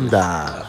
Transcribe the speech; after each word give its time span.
Onda. 0.00 0.66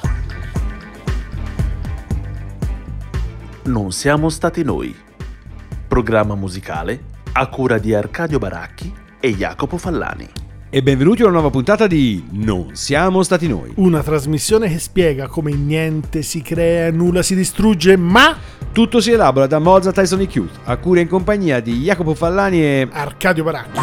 Non 3.63 3.93
siamo 3.93 4.27
stati 4.27 4.61
noi. 4.61 4.93
Programma 5.88 6.35
musicale 6.35 7.03
a 7.31 7.48
cura 7.48 7.77
di 7.77 7.94
Arcadio 7.94 8.39
Baracchi 8.39 8.94
e 9.22 9.34
Jacopo 9.34 9.77
Fallani. 9.77 10.27
E 10.70 10.84
benvenuti 10.84 11.22
a 11.22 11.25
una 11.25 11.36
nuova 11.36 11.49
puntata 11.49 11.88
di 11.88 12.25
Non 12.31 12.75
siamo 12.75 13.23
stati 13.23 13.48
noi. 13.48 13.72
Una 13.75 14.03
trasmissione 14.03 14.67
che 14.67 14.80
spiega 14.80 15.27
come 15.27 15.53
niente 15.53 16.23
si 16.23 16.41
crea, 16.41 16.91
nulla 16.91 17.23
si 17.23 17.34
distrugge, 17.34 17.95
ma 17.95 18.36
Tutto 18.73 19.00
si 19.00 19.11
elabora 19.11 19.48
da 19.48 19.59
Mozart 19.59 19.95
Tyson 19.95 20.20
e 20.20 20.27
Cute, 20.27 20.59
a 20.66 20.75
cura 20.75 21.00
in 21.00 21.08
compagnia 21.08 21.61
di 21.61 21.80
Jacopo 21.80 22.13
Fallani 22.16 22.61
e... 22.61 22.88
Arcadio 22.91 23.45
Baracchi. 23.45 23.80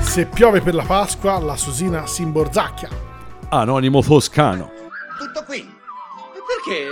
Se 0.00 0.24
piove 0.24 0.62
per 0.62 0.74
la 0.74 0.84
Pasqua, 0.84 1.38
la 1.38 1.56
Susina 1.56 2.06
si 2.06 2.22
imborzacchia. 2.22 3.11
Anonimo 3.52 4.00
Foscano. 4.00 4.72
Tutto 5.18 5.44
qui. 5.44 5.70
Perché? 6.46 6.88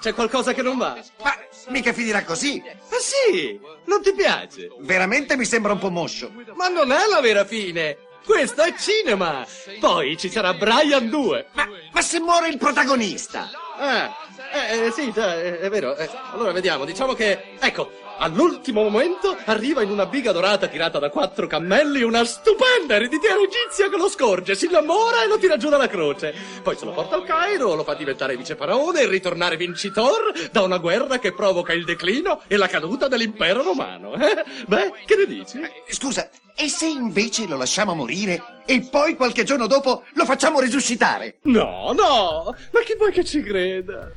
C'è 0.00 0.12
qualcosa 0.12 0.52
che 0.52 0.60
non 0.60 0.76
va? 0.76 0.98
Ma 1.22 1.32
mica 1.68 1.92
finirà 1.92 2.24
così. 2.24 2.60
Ah 2.66 2.98
sì? 2.98 3.60
Non 3.84 4.02
ti 4.02 4.12
piace? 4.12 4.70
Veramente 4.80 5.36
mi 5.36 5.44
sembra 5.44 5.72
un 5.72 5.78
po' 5.78 5.88
moscio. 5.90 6.32
Ma 6.54 6.66
non 6.66 6.90
è 6.90 7.06
la 7.08 7.20
vera 7.20 7.44
fine! 7.44 7.96
Questo 8.24 8.62
è 8.62 8.74
cinema! 8.76 9.46
Poi 9.78 10.16
ci 10.16 10.28
sarà 10.28 10.52
Brian 10.54 11.08
2! 11.08 11.46
Ma, 11.52 11.68
ma 11.92 12.02
se 12.02 12.18
muore 12.18 12.48
il 12.48 12.58
protagonista? 12.58 13.48
Ah, 13.78 14.12
eh, 14.52 14.86
eh, 14.86 14.90
sì, 14.90 15.12
già, 15.12 15.36
è, 15.36 15.58
è 15.58 15.70
vero. 15.70 15.94
Eh, 15.96 16.10
allora 16.32 16.50
vediamo, 16.50 16.84
diciamo 16.84 17.12
che... 17.12 17.54
Ecco, 17.60 17.92
all'ultimo 18.20 18.82
momento 18.82 19.36
arriva 19.46 19.82
in 19.82 19.90
una 19.90 20.06
biga 20.06 20.32
dorata 20.32 20.68
tirata 20.68 20.98
da 20.98 21.10
quattro 21.10 21.46
cammelli 21.46 22.02
una 22.02 22.24
stupenda 22.24 22.94
ereditiera 22.94 23.36
egizia 23.36 23.88
che 23.88 23.96
lo 23.96 24.08
scorge, 24.08 24.54
si 24.54 24.66
innamora 24.66 25.22
e 25.24 25.26
lo 25.26 25.38
tira 25.38 25.56
giù 25.56 25.68
dalla 25.68 25.88
croce. 25.88 26.34
Poi 26.62 26.76
se 26.76 26.84
lo 26.84 26.92
porta 26.92 27.16
al 27.16 27.24
Cairo, 27.24 27.74
lo 27.74 27.84
fa 27.84 27.94
diventare 27.94 28.36
viceparone 28.36 29.00
e 29.00 29.06
ritornare 29.06 29.56
vincitor 29.56 30.32
da 30.50 30.62
una 30.62 30.78
guerra 30.78 31.18
che 31.18 31.32
provoca 31.32 31.72
il 31.72 31.84
declino 31.84 32.42
e 32.46 32.56
la 32.56 32.68
caduta 32.68 33.08
dell'impero 33.08 33.62
romano. 33.62 34.14
Eh? 34.20 34.44
Beh, 34.66 34.92
che 35.06 35.16
ne 35.16 35.26
dici? 35.26 35.58
Eh, 35.60 35.72
Scusa, 35.88 36.28
e 36.54 36.68
se 36.68 36.86
invece 36.86 37.46
lo 37.46 37.56
lasciamo 37.56 37.94
morire 37.94 38.62
e 38.66 38.82
poi 38.82 39.16
qualche 39.16 39.44
giorno 39.44 39.66
dopo 39.66 40.04
lo 40.12 40.24
facciamo 40.26 40.60
risuscitare? 40.60 41.38
No, 41.44 41.92
no, 41.96 42.54
ma 42.70 42.80
chi 42.84 42.94
vuoi 42.98 43.12
che 43.12 43.24
ci 43.24 43.42
creda? 43.42 44.10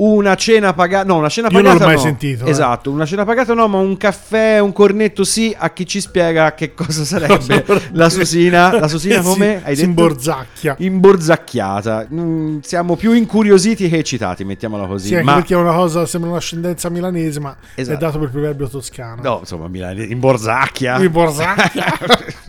Una 0.00 0.36
cena 0.36 0.72
pagata... 0.74 1.04
No, 1.04 1.16
una 1.16 1.28
cena 1.28 1.48
Io 1.48 1.54
non 1.60 1.64
pagata 1.64 1.84
l'ho 1.84 1.90
mai 1.90 1.96
no. 1.96 2.02
sentito, 2.02 2.44
eh. 2.44 2.50
Esatto, 2.50 2.90
una 2.90 3.04
cena 3.04 3.24
pagata 3.24 3.52
no, 3.52 3.66
ma 3.66 3.78
un 3.78 3.96
caffè, 3.96 4.60
un 4.60 4.72
cornetto 4.72 5.24
sì, 5.24 5.52
a 5.58 5.70
chi 5.70 5.86
ci 5.86 6.00
spiega 6.00 6.54
che 6.54 6.72
cosa 6.72 7.02
sarebbe 7.04 7.64
la 7.92 8.08
Susina. 8.08 8.78
La 8.78 8.86
Susina 8.86 9.16
Si- 9.22 9.22
come? 9.22 9.60
Hai 9.64 9.74
detto? 9.74 9.88
imborzacchia. 9.88 10.76
Imborzacchiata. 10.78 12.06
Mm, 12.14 12.58
siamo 12.60 12.94
più 12.94 13.12
incuriositi 13.12 13.88
che 13.88 13.98
eccitati, 13.98 14.44
mettiamola 14.44 14.86
così. 14.86 15.08
Sì, 15.08 15.20
ma... 15.20 15.34
perché 15.34 15.54
è 15.54 15.56
una 15.56 15.74
cosa, 15.74 16.06
sembra 16.06 16.30
un'ascendenza 16.30 16.88
milanese, 16.90 17.40
ma 17.40 17.56
Esatto. 17.74 17.96
è 17.96 18.00
dato 18.00 18.18
per 18.20 18.30
proverbio 18.30 18.68
toscano. 18.68 19.20
No, 19.20 19.38
insomma, 19.40 19.66
Milano, 19.66 20.00
imborzacchia. 20.02 21.02
Imborzacchia. 21.02 21.98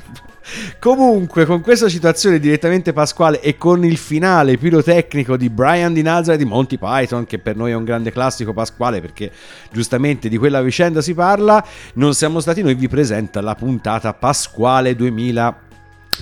Comunque, 0.79 1.45
con 1.45 1.61
questa 1.61 1.89
situazione 1.89 2.39
direttamente 2.39 2.93
pasquale 2.93 3.41
e 3.41 3.57
con 3.57 3.83
il 3.83 3.97
finale 3.97 4.57
pirotecnico 4.57 5.37
di 5.37 5.49
Brian 5.49 5.93
di 5.93 6.01
Nazareth 6.01 6.41
di 6.41 6.47
Monty 6.47 6.77
Python, 6.77 7.25
che 7.25 7.39
per 7.39 7.55
noi 7.55 7.71
è 7.71 7.75
un 7.75 7.83
grande 7.83 8.11
classico 8.11 8.53
pasquale 8.53 9.01
perché 9.01 9.31
giustamente 9.71 10.29
di 10.29 10.37
quella 10.37 10.61
vicenda 10.61 11.01
si 11.01 11.13
parla, 11.13 11.63
non 11.95 12.13
siamo 12.13 12.39
stati 12.39 12.61
noi, 12.61 12.75
vi 12.75 12.87
presenta 12.87 13.41
la 13.41 13.55
puntata 13.55 14.13
pasquale 14.13 14.95
2000. 14.95 15.67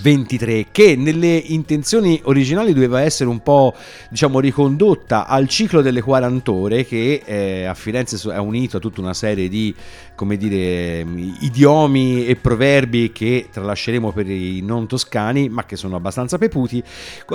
23 0.00 0.66
che 0.70 0.96
nelle 0.96 1.36
intenzioni 1.36 2.20
originali 2.24 2.72
doveva 2.72 3.00
essere 3.00 3.28
un 3.28 3.40
po' 3.40 3.74
diciamo 4.10 4.40
ricondotta 4.40 5.26
al 5.26 5.48
ciclo 5.48 5.80
delle 5.80 6.00
40 6.00 6.50
ore 6.50 6.84
che 6.84 7.22
eh, 7.24 7.64
a 7.64 7.74
Firenze 7.74 8.32
ha 8.32 8.40
unito 8.40 8.76
a 8.76 8.80
tutta 8.80 9.00
una 9.00 9.14
serie 9.14 9.48
di 9.48 9.74
come 10.14 10.36
dire 10.36 11.06
idiomi 11.40 12.26
e 12.26 12.36
proverbi 12.36 13.12
che 13.12 13.48
tralasceremo 13.52 14.12
per 14.12 14.28
i 14.28 14.60
non 14.62 14.86
toscani 14.86 15.48
ma 15.48 15.64
che 15.64 15.76
sono 15.76 15.96
abbastanza 15.96 16.38
peputi. 16.38 16.82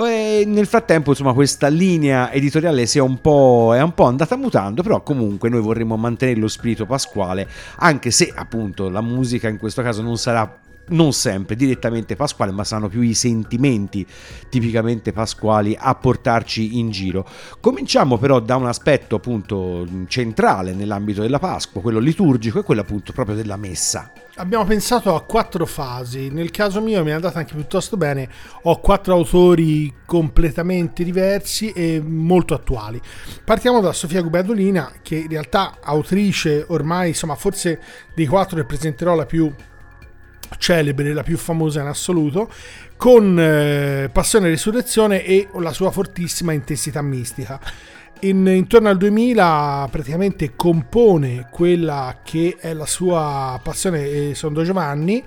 E 0.06 0.44
nel 0.46 0.66
frattempo 0.66 1.10
insomma 1.10 1.32
questa 1.32 1.68
linea 1.68 2.30
editoriale 2.30 2.86
si 2.86 2.98
è 2.98 3.00
un 3.00 3.20
po', 3.20 3.72
è 3.74 3.80
un 3.80 3.94
po' 3.94 4.04
andata 4.04 4.36
mutando 4.36 4.82
però 4.82 5.02
comunque 5.02 5.48
noi 5.48 5.60
vorremmo 5.60 5.96
mantenere 5.96 6.38
lo 6.38 6.48
spirito 6.48 6.84
pasquale 6.84 7.48
anche 7.76 8.10
se 8.10 8.32
appunto 8.34 8.88
la 8.88 9.00
musica 9.00 9.48
in 9.48 9.58
questo 9.58 9.82
caso 9.82 10.02
non 10.02 10.18
sarà 10.18 10.62
non 10.88 11.12
sempre 11.12 11.56
direttamente 11.56 12.16
pasquale, 12.16 12.52
ma 12.52 12.64
saranno 12.64 12.88
più 12.88 13.00
i 13.00 13.14
sentimenti 13.14 14.06
tipicamente 14.48 15.12
pasquali 15.12 15.76
a 15.78 15.94
portarci 15.94 16.78
in 16.78 16.90
giro. 16.90 17.26
Cominciamo 17.60 18.18
però 18.18 18.40
da 18.40 18.56
un 18.56 18.66
aspetto 18.66 19.16
appunto 19.16 19.86
centrale 20.08 20.74
nell'ambito 20.74 21.22
della 21.22 21.38
Pasqua, 21.38 21.80
quello 21.80 21.98
liturgico 21.98 22.58
e 22.58 22.62
quello 22.62 22.82
appunto 22.82 23.12
proprio 23.12 23.36
della 23.36 23.56
messa. 23.56 24.12
Abbiamo 24.36 24.64
pensato 24.64 25.14
a 25.14 25.22
quattro 25.22 25.64
fasi. 25.64 26.28
Nel 26.28 26.50
caso 26.50 26.80
mio 26.80 27.04
mi 27.04 27.10
è 27.10 27.12
andata 27.12 27.38
anche 27.38 27.54
piuttosto 27.54 27.96
bene. 27.96 28.28
Ho 28.62 28.80
quattro 28.80 29.14
autori 29.14 29.94
completamente 30.04 31.04
diversi 31.04 31.70
e 31.70 32.02
molto 32.04 32.52
attuali. 32.52 33.00
Partiamo 33.44 33.80
da 33.80 33.92
Sofia 33.92 34.22
Guberdolina, 34.22 34.94
che 35.02 35.16
in 35.16 35.28
realtà 35.28 35.76
autrice 35.80 36.64
ormai, 36.68 37.08
insomma, 37.08 37.36
forse 37.36 37.80
dei 38.12 38.26
quattro 38.26 38.56
ne 38.56 38.64
presenterò 38.64 39.14
la 39.14 39.24
più 39.24 39.52
celebre, 40.58 41.12
la 41.12 41.22
più 41.22 41.36
famosa 41.36 41.80
in 41.80 41.86
assoluto, 41.86 42.50
con 42.96 43.38
eh, 43.38 44.08
Passione 44.12 44.46
e 44.46 44.50
Risurrezione 44.50 45.24
e 45.24 45.48
la 45.58 45.72
sua 45.72 45.90
fortissima 45.90 46.52
intensità 46.52 47.02
mistica. 47.02 47.60
In- 48.20 48.46
intorno 48.46 48.88
al 48.88 48.96
2000 48.96 49.88
praticamente 49.90 50.52
compone 50.56 51.48
quella 51.50 52.20
che 52.22 52.56
è 52.58 52.72
la 52.72 52.86
sua 52.86 53.60
passione 53.62 54.06
eh, 54.06 54.34
Sondo 54.34 54.62
Giovanni 54.62 55.22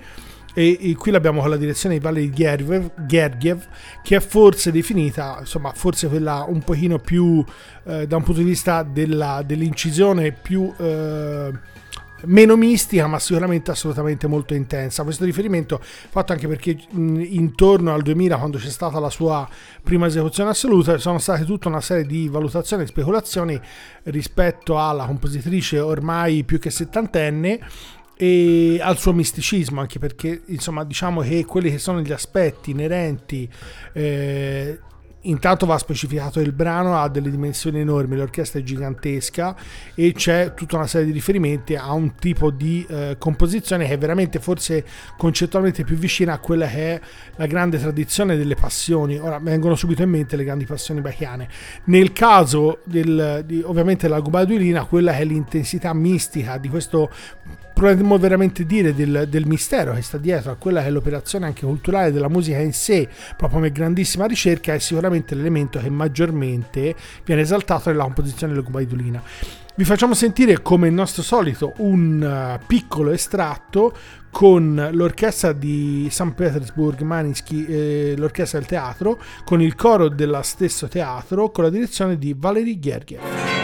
e, 0.54 0.78
e 0.80 0.94
qui 0.96 1.12
l'abbiamo 1.12 1.40
con 1.40 1.50
la 1.50 1.56
direzione 1.56 1.96
di 1.96 2.00
Valery 2.00 2.30
Gergiev, 2.30 2.90
Gergiev 3.06 3.64
che 4.02 4.16
è 4.16 4.20
forse 4.20 4.72
definita 4.72 5.36
insomma 5.38 5.70
forse 5.72 6.08
quella 6.08 6.44
un 6.48 6.60
pochino 6.62 6.98
più 6.98 7.44
eh, 7.84 8.06
da 8.06 8.16
un 8.16 8.22
punto 8.24 8.40
di 8.40 8.46
vista 8.46 8.82
della- 8.82 9.42
dell'incisione 9.46 10.32
più 10.32 10.72
eh, 10.78 11.50
meno 12.26 12.56
mistica 12.56 13.06
ma 13.06 13.18
sicuramente 13.18 13.70
assolutamente 13.70 14.26
molto 14.26 14.54
intensa. 14.54 15.02
Questo 15.02 15.24
riferimento 15.24 15.80
fatto 15.82 16.32
anche 16.32 16.48
perché 16.48 16.78
mh, 16.90 17.20
intorno 17.28 17.92
al 17.92 18.02
2000 18.02 18.36
quando 18.36 18.58
c'è 18.58 18.70
stata 18.70 18.98
la 18.98 19.10
sua 19.10 19.48
prima 19.82 20.06
esecuzione 20.06 20.50
assoluta 20.50 20.98
sono 20.98 21.18
state 21.18 21.44
tutta 21.44 21.68
una 21.68 21.80
serie 21.80 22.04
di 22.04 22.28
valutazioni 22.28 22.82
e 22.82 22.86
speculazioni 22.86 23.60
rispetto 24.04 24.80
alla 24.80 25.04
compositrice 25.06 25.78
ormai 25.78 26.44
più 26.44 26.58
che 26.58 26.70
settantenne 26.70 27.60
e 28.20 28.80
al 28.82 28.98
suo 28.98 29.12
misticismo 29.12 29.80
anche 29.80 30.00
perché 30.00 30.42
insomma 30.46 30.82
diciamo 30.82 31.20
che 31.20 31.44
quelli 31.44 31.70
che 31.70 31.78
sono 31.78 32.00
gli 32.00 32.10
aspetti 32.10 32.72
inerenti 32.72 33.48
eh, 33.92 34.80
Intanto 35.22 35.66
va 35.66 35.76
specificato 35.78 36.38
il 36.38 36.52
brano 36.52 36.96
ha 36.96 37.08
delle 37.08 37.28
dimensioni 37.28 37.80
enormi, 37.80 38.16
l'orchestra 38.16 38.60
è 38.60 38.62
gigantesca 38.62 39.56
e 39.94 40.12
c'è 40.12 40.54
tutta 40.54 40.76
una 40.76 40.86
serie 40.86 41.06
di 41.06 41.12
riferimenti 41.12 41.74
a 41.74 41.92
un 41.92 42.14
tipo 42.14 42.52
di 42.52 42.86
eh, 42.88 43.16
composizione 43.18 43.86
che 43.86 43.94
è 43.94 43.98
veramente 43.98 44.38
forse 44.38 44.84
concettualmente 45.16 45.82
più 45.82 45.96
vicina 45.96 46.34
a 46.34 46.38
quella 46.38 46.68
che 46.68 46.94
è 46.94 47.00
la 47.34 47.46
grande 47.46 47.78
tradizione 47.78 48.36
delle 48.36 48.54
passioni. 48.54 49.18
Ora 49.18 49.40
vengono 49.40 49.74
subito 49.74 50.02
in 50.02 50.10
mente 50.10 50.36
le 50.36 50.44
grandi 50.44 50.66
passioni 50.66 51.00
bachiane. 51.00 51.48
Nel 51.86 52.12
caso 52.12 52.78
del, 52.84 53.42
di, 53.44 53.60
ovviamente 53.64 54.06
della 54.06 54.20
Gubaduilina, 54.20 54.84
quella 54.84 55.12
che 55.12 55.18
è 55.18 55.24
l'intensità 55.24 55.92
mistica 55.94 56.58
di 56.58 56.68
questo 56.68 57.10
potremmo 57.78 58.18
veramente 58.18 58.66
dire 58.66 58.92
del, 58.92 59.26
del 59.28 59.46
mistero 59.46 59.94
che 59.94 60.02
sta 60.02 60.18
dietro 60.18 60.50
a 60.50 60.56
quella 60.56 60.80
che 60.80 60.88
è 60.88 60.90
l'operazione 60.90 61.46
anche 61.46 61.64
culturale 61.64 62.10
della 62.10 62.28
musica 62.28 62.58
in 62.58 62.72
sé, 62.72 63.08
proprio 63.36 63.60
come 63.60 63.70
grandissima 63.70 64.26
ricerca, 64.26 64.74
è 64.74 64.78
sicuramente 64.80 65.36
l'elemento 65.36 65.78
che 65.78 65.88
maggiormente 65.88 66.96
viene 67.24 67.42
esaltato 67.42 67.88
nella 67.90 68.02
composizione 68.02 68.52
della. 68.52 69.22
Vi 69.76 69.84
facciamo 69.84 70.14
sentire 70.14 70.60
come 70.60 70.88
il 70.88 70.92
nostro 70.92 71.22
solito 71.22 71.74
un 71.76 72.20
uh, 72.60 72.66
piccolo 72.66 73.12
estratto 73.12 73.94
con 74.28 74.88
l'orchestra 74.90 75.52
di 75.52 76.08
St. 76.10 76.32
Petersburg 76.32 77.00
Manisky, 77.02 77.64
eh, 77.64 78.14
l'orchestra 78.16 78.58
del 78.58 78.66
teatro, 78.66 79.20
con 79.44 79.62
il 79.62 79.76
coro 79.76 80.08
dello 80.08 80.42
stesso 80.42 80.88
teatro, 80.88 81.52
con 81.52 81.62
la 81.62 81.70
direzione 81.70 82.18
di 82.18 82.34
Valery 82.36 82.80
Gergiev. 82.80 83.57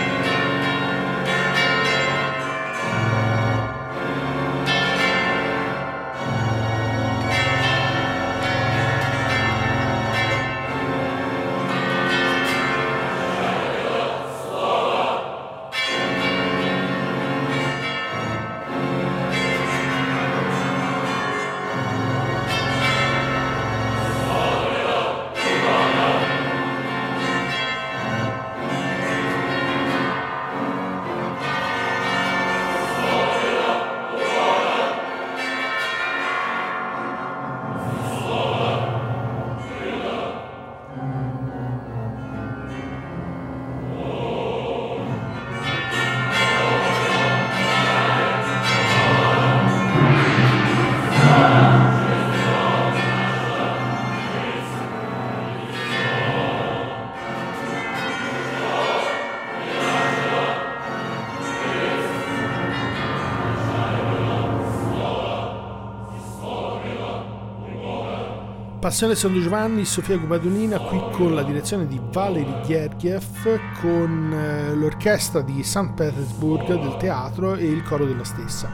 Passione 68.84 69.14
San 69.14 69.40
Giovanni, 69.40 69.86
Sofia 69.86 70.18
Gumadonina, 70.18 70.78
qui 70.78 71.00
con 71.12 71.34
la 71.34 71.42
direzione 71.42 71.86
di 71.86 71.98
Valery 71.98 72.66
Gergiev, 72.66 73.58
con 73.80 74.30
eh, 74.30 74.74
l'orchestra 74.74 75.40
di 75.40 75.62
St. 75.62 75.94
Petersburg 75.94 76.66
del 76.66 76.94
teatro 76.98 77.54
e 77.54 77.64
il 77.64 77.82
coro 77.82 78.04
della 78.04 78.24
stessa. 78.24 78.70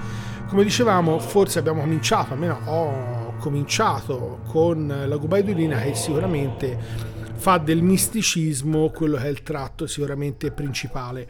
Come 0.49 0.65
dicevamo, 0.65 1.21
forse 1.21 1.61
abbiamo 1.61 1.83
cominciato, 1.83 2.33
almeno 2.33 2.59
ho 2.65 3.35
cominciato 3.39 4.41
con 4.49 4.93
la 5.07 5.17
Gubaidolina 5.17 5.79
che 5.79 5.95
sicuramente 5.95 6.77
fa 7.35 7.59
del 7.59 7.81
misticismo 7.81 8.91
quello 8.91 9.17
che 9.17 9.27
è 9.27 9.29
il 9.29 9.45
tratto 9.45 9.87
sicuramente 9.87 10.51
principale 10.51 11.25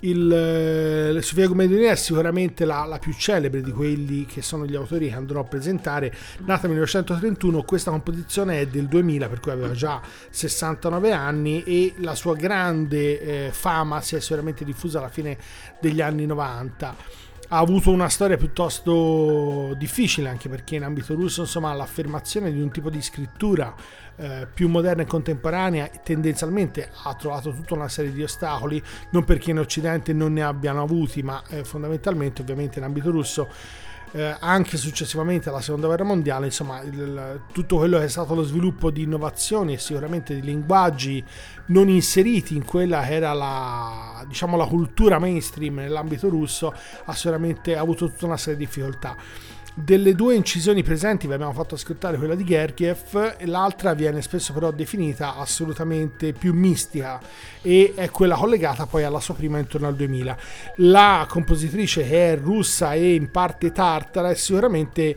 il, 0.00 0.32
eh, 0.32 1.22
Sofia 1.22 1.48
Comedolina 1.48 1.92
è 1.92 1.96
sicuramente 1.96 2.64
la, 2.64 2.84
la, 2.84 2.98
più 2.98 3.12
celebre 3.14 3.62
di 3.62 3.72
quelli 3.72 4.26
che 4.26 4.42
sono 4.42 4.66
gli 4.66 4.74
autori 4.74 5.08
che 5.08 5.14
andrò 5.14 5.40
a 5.40 5.44
presentare. 5.44 6.12
Nata 6.40 6.66
nel 6.66 6.76
1931, 6.76 7.62
questa 7.62 7.90
composizione 7.90 8.60
è 8.60 8.66
del 8.66 8.86
2000, 8.86 9.28
per 9.28 9.40
cui 9.40 9.52
aveva 9.52 9.72
già 9.72 10.00
69 10.30 11.12
anni 11.12 11.62
e 11.64 11.94
la 11.98 12.14
sua 12.14 12.34
grande 12.34 13.46
eh, 13.46 13.52
fama 13.52 14.00
si 14.00 14.16
è 14.16 14.20
sicuramente 14.20 14.64
diffusa 14.64 14.98
alla 14.98 15.08
fine 15.08 15.38
degli 15.80 16.00
anni 16.00 16.26
90 16.26 17.25
ha 17.48 17.58
avuto 17.58 17.90
una 17.90 18.08
storia 18.08 18.36
piuttosto 18.36 19.74
difficile 19.78 20.28
anche 20.28 20.48
perché 20.48 20.76
in 20.76 20.82
ambito 20.82 21.14
russo 21.14 21.42
insomma 21.42 21.72
l'affermazione 21.74 22.52
di 22.52 22.60
un 22.60 22.70
tipo 22.70 22.90
di 22.90 23.00
scrittura 23.00 23.74
eh, 24.16 24.48
più 24.52 24.68
moderna 24.68 25.02
e 25.02 25.06
contemporanea 25.06 25.88
tendenzialmente 26.02 26.90
ha 27.04 27.14
trovato 27.14 27.52
tutta 27.52 27.74
una 27.74 27.88
serie 27.88 28.12
di 28.12 28.22
ostacoli, 28.22 28.82
non 29.10 29.24
perché 29.24 29.50
in 29.50 29.58
Occidente 29.58 30.12
non 30.12 30.32
ne 30.32 30.42
abbiano 30.42 30.82
avuti, 30.82 31.22
ma 31.22 31.42
eh, 31.48 31.64
fondamentalmente 31.64 32.42
ovviamente 32.42 32.78
in 32.78 32.84
ambito 32.84 33.10
russo 33.10 33.48
eh, 34.12 34.36
anche 34.38 34.76
successivamente 34.76 35.48
alla 35.48 35.60
seconda 35.60 35.86
guerra 35.86 36.04
mondiale, 36.04 36.46
insomma, 36.46 36.80
il, 36.82 37.42
tutto 37.52 37.76
quello 37.76 37.98
che 37.98 38.04
è 38.04 38.08
stato 38.08 38.34
lo 38.34 38.42
sviluppo 38.42 38.90
di 38.90 39.02
innovazioni 39.02 39.74
e 39.74 39.78
sicuramente 39.78 40.34
di 40.34 40.42
linguaggi 40.42 41.22
non 41.66 41.88
inseriti 41.88 42.54
in 42.54 42.64
quella 42.64 43.02
che 43.02 43.14
era 43.14 43.32
la, 43.32 44.24
diciamo, 44.26 44.56
la 44.56 44.66
cultura 44.66 45.18
mainstream 45.18 45.76
nell'ambito 45.76 46.28
russo 46.28 46.72
ha 47.04 47.14
sicuramente 47.14 47.76
avuto 47.76 48.08
tutta 48.08 48.26
una 48.26 48.36
serie 48.36 48.58
di 48.58 48.64
difficoltà. 48.64 49.16
Delle 49.78 50.14
due 50.14 50.34
incisioni 50.34 50.82
presenti 50.82 51.26
vi 51.26 51.34
abbiamo 51.34 51.52
fatto 51.52 51.74
ascoltare 51.74 52.16
quella 52.16 52.34
di 52.34 52.44
Gergiev, 52.44 53.44
l'altra 53.44 53.92
viene 53.92 54.22
spesso 54.22 54.54
però 54.54 54.70
definita 54.70 55.36
assolutamente 55.36 56.32
più 56.32 56.54
mistica 56.54 57.20
e 57.60 57.92
è 57.94 58.08
quella 58.08 58.36
collegata 58.36 58.86
poi 58.86 59.04
alla 59.04 59.20
sua 59.20 59.34
prima 59.34 59.58
intorno 59.58 59.86
al 59.86 59.94
2000. 59.94 60.38
La 60.76 61.26
compositrice 61.28 62.08
che 62.08 62.32
è 62.32 62.38
russa 62.38 62.94
e 62.94 63.16
in 63.16 63.30
parte 63.30 63.70
tartara 63.70 64.30
è 64.30 64.34
sicuramente 64.34 65.14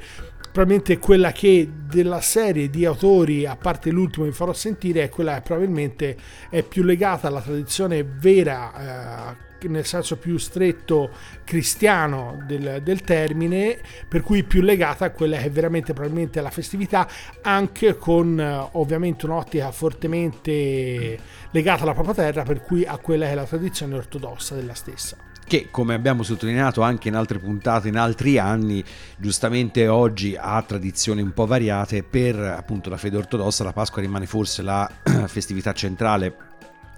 probabilmente 0.52 0.98
quella 0.98 1.32
che 1.32 1.70
della 1.88 2.20
serie 2.20 2.70
di 2.70 2.84
autori, 2.84 3.46
a 3.46 3.56
parte 3.56 3.92
l'ultimo 3.92 4.26
vi 4.26 4.34
farò 4.34 4.52
sentire, 4.52 5.04
è 5.04 5.10
quella 5.10 5.36
che 5.36 5.42
probabilmente 5.42 6.18
è 6.50 6.64
più 6.64 6.84
legata 6.84 7.30
alla 7.30 7.40
tradizione 7.40 8.04
vera. 8.04 9.36
Eh, 9.38 9.48
nel 9.68 9.86
senso 9.86 10.18
più 10.18 10.38
stretto 10.38 11.12
cristiano 11.44 12.44
del, 12.46 12.82
del, 12.84 13.02
termine, 13.02 13.80
per 14.08 14.22
cui 14.22 14.44
più 14.44 14.62
legata 14.62 15.06
a 15.06 15.12
quella 15.12 15.38
che 15.38 15.46
è 15.46 15.52
veramente 15.52 15.94
probabilmente 15.94 16.42
la 16.42 16.50
festività, 16.50 17.08
anche 17.42 17.98
con 17.98 18.40
eh, 18.40 18.70
ovviamente 18.74 19.26
un'ottica 19.26 19.72
fortemente 19.72 21.18
legata 21.52 21.84
alla 21.84 21.94
propria 21.94 22.14
terra, 22.14 22.44
per 22.44 22.62
cui 22.62 22.86
a 22.86 22.98
quella 22.98 23.26
che 23.26 23.32
è 23.32 23.36
la 23.36 23.46
tradizione 23.46 23.96
ortodossa 23.96 24.56
della 24.56 24.74
stessa. 24.74 25.18
Che 25.46 25.70
come 25.72 25.96
abbiamo 25.96 26.22
sottolineato 26.22 26.82
anche 26.82 27.08
in 27.08 27.16
altre 27.16 27.40
puntate 27.40 27.88
in 27.88 27.98
altri 27.98 28.38
anni, 28.38 28.84
giustamente 29.18 29.88
oggi 29.88 30.36
ha 30.40 30.62
tradizioni 30.62 31.24
un 31.24 31.34
po' 31.34 31.48
variate, 31.48 32.04
per 32.04 32.38
appunto 32.38 32.92
la 32.92 32.98
fede 32.98 33.18
ortodossa 33.18 33.64
la 33.64 33.74
Pasqua 33.74 34.00
rimane 34.00 34.28
forse 34.28 34.62
la 34.62 34.88
festività 35.26 35.74
centrale 35.74 36.49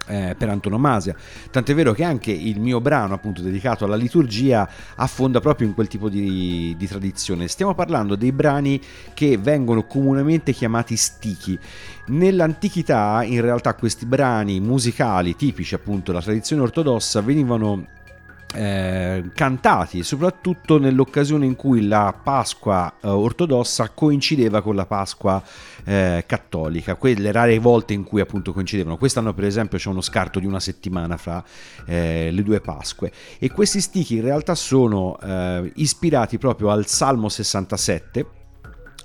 eh, 0.06 0.34
per 0.36 0.48
antonomasia. 0.48 1.14
Tant'è 1.50 1.74
vero 1.74 1.92
che 1.92 2.04
anche 2.04 2.30
il 2.32 2.60
mio 2.60 2.80
brano, 2.80 3.14
appunto 3.14 3.42
dedicato 3.42 3.84
alla 3.84 3.96
liturgia, 3.96 4.68
affonda 4.96 5.40
proprio 5.40 5.68
in 5.68 5.74
quel 5.74 5.88
tipo 5.88 6.08
di, 6.08 6.74
di 6.76 6.86
tradizione. 6.86 7.48
Stiamo 7.48 7.74
parlando 7.74 8.16
dei 8.16 8.32
brani 8.32 8.80
che 9.14 9.38
vengono 9.38 9.84
comunemente 9.84 10.52
chiamati 10.52 10.96
stichi. 10.96 11.58
Nell'antichità, 12.06 13.22
in 13.24 13.40
realtà, 13.40 13.74
questi 13.74 14.06
brani 14.06 14.60
musicali 14.60 15.36
tipici, 15.36 15.74
appunto, 15.74 16.10
della 16.10 16.22
tradizione 16.22 16.62
ortodossa, 16.62 17.20
venivano 17.20 17.86
eh, 18.52 19.30
cantati 19.34 20.02
soprattutto 20.02 20.78
nell'occasione 20.78 21.46
in 21.46 21.56
cui 21.56 21.86
la 21.86 22.14
Pasqua 22.20 22.94
eh, 23.00 23.08
ortodossa 23.08 23.90
coincideva 23.90 24.62
con 24.62 24.74
la 24.74 24.86
Pasqua 24.86 25.42
eh, 25.84 26.24
cattolica, 26.26 26.96
quelle 26.96 27.32
rare 27.32 27.58
volte 27.58 27.92
in 27.92 28.04
cui 28.04 28.20
appunto 28.20 28.52
coincidevano. 28.52 28.96
Quest'anno 28.96 29.32
per 29.34 29.44
esempio 29.44 29.78
c'è 29.78 29.88
uno 29.88 30.00
scarto 30.00 30.38
di 30.38 30.46
una 30.46 30.60
settimana 30.60 31.16
fra 31.16 31.42
eh, 31.86 32.30
le 32.30 32.42
due 32.42 32.60
Pasque 32.60 33.12
e 33.38 33.50
questi 33.50 33.80
stichi 33.80 34.16
in 34.16 34.22
realtà 34.22 34.54
sono 34.54 35.18
eh, 35.20 35.72
ispirati 35.76 36.38
proprio 36.38 36.70
al 36.70 36.86
Salmo 36.86 37.28
67 37.28 38.40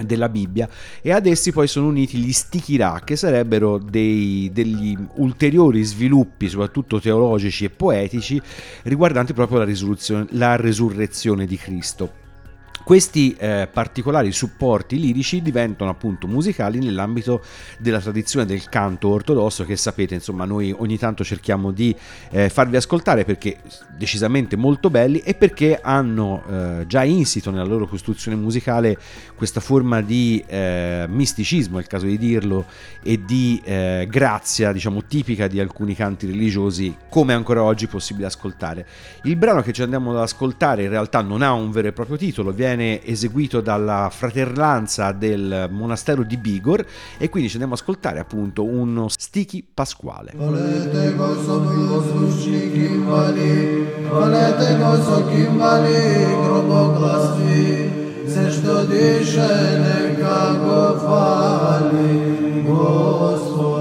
della 0.03 0.29
Bibbia 0.29 0.69
e 1.01 1.11
ad 1.11 1.25
essi 1.25 1.51
poi 1.51 1.67
sono 1.67 1.87
uniti 1.87 2.17
gli 2.17 2.31
stichirà 2.31 3.01
che 3.03 3.15
sarebbero 3.15 3.77
dei, 3.77 4.49
degli 4.53 4.97
ulteriori 5.15 5.83
sviluppi 5.83 6.49
soprattutto 6.49 6.99
teologici 6.99 7.65
e 7.65 7.69
poetici 7.69 8.41
riguardanti 8.83 9.33
proprio 9.33 9.63
la, 9.63 10.25
la 10.31 10.55
resurrezione 10.55 11.45
di 11.45 11.57
Cristo 11.57 12.25
questi 12.87 13.35
eh, 13.37 13.67
particolari 13.69 14.31
supporti 14.31 14.97
lirici 14.97 15.41
diventano 15.41 15.89
appunto 15.89 16.25
musicali 16.25 16.79
nell'ambito 16.79 17.43
della 17.79 17.99
tradizione 17.99 18.45
del 18.45 18.69
canto 18.69 19.09
ortodosso 19.09 19.65
che 19.65 19.75
sapete 19.75 20.13
insomma 20.13 20.45
noi 20.45 20.73
ogni 20.73 20.97
tanto 20.97 21.25
cerchiamo 21.25 21.71
di 21.71 21.93
eh, 22.31 22.47
farvi 22.47 22.77
ascoltare 22.77 23.25
perché 23.25 23.57
decisamente 23.97 24.55
molto 24.55 24.89
belli 24.89 25.19
e 25.19 25.33
perché 25.33 25.77
hanno 25.81 26.41
eh, 26.49 26.87
già 26.87 27.03
insito 27.03 27.51
nella 27.51 27.65
loro 27.65 27.87
costruzione 27.87 28.37
musicale 28.37 28.97
questa 29.35 29.59
forma 29.59 30.01
di 30.01 30.41
eh, 30.47 31.07
misticismo, 31.09 31.79
è 31.79 31.81
il 31.81 31.87
caso 31.87 32.05
di 32.05 32.17
dirlo, 32.17 32.65
e 33.03 33.19
di 33.25 33.61
eh, 33.65 34.07
grazia 34.09 34.71
diciamo 34.71 35.03
tipica 35.03 35.47
di 35.47 35.59
alcuni 35.59 35.93
canti 35.93 36.25
religiosi 36.25 36.95
come 37.09 37.33
ancora 37.33 37.63
oggi 37.63 37.87
possibile 37.87 38.27
ascoltare. 38.27 38.85
Il 39.23 39.35
brano 39.35 39.61
che 39.61 39.73
ci 39.73 39.81
andiamo 39.81 40.11
ad 40.11 40.19
ascoltare 40.19 40.83
in 40.83 40.89
realtà 40.89 41.21
non 41.21 41.41
ha 41.41 41.51
un 41.51 41.69
vero 41.69 41.89
e 41.89 41.91
proprio 41.91 42.15
titolo, 42.15 42.51
viene 42.51 42.76
viene 42.76 43.04
eseguito 43.04 43.60
dalla 43.60 44.10
fratellanza 44.12 45.12
del 45.12 45.68
monastero 45.70 46.22
di 46.22 46.36
Bigor 46.36 46.84
e 47.18 47.28
quindi 47.28 47.48
ci 47.48 47.56
andiamo 47.56 47.74
ad 47.74 47.80
ascoltare 47.80 48.20
appunto 48.20 48.64
uno 48.64 49.08
stichi 49.08 49.64
pasquale. 49.72 50.32
Volete 50.34 51.14
cosa 51.16 51.60
все, 58.32 58.50
что 58.50 58.86
дышали, 58.86 60.16
как 60.16 60.56
Господа. 62.66 63.75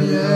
Yeah. 0.00 0.31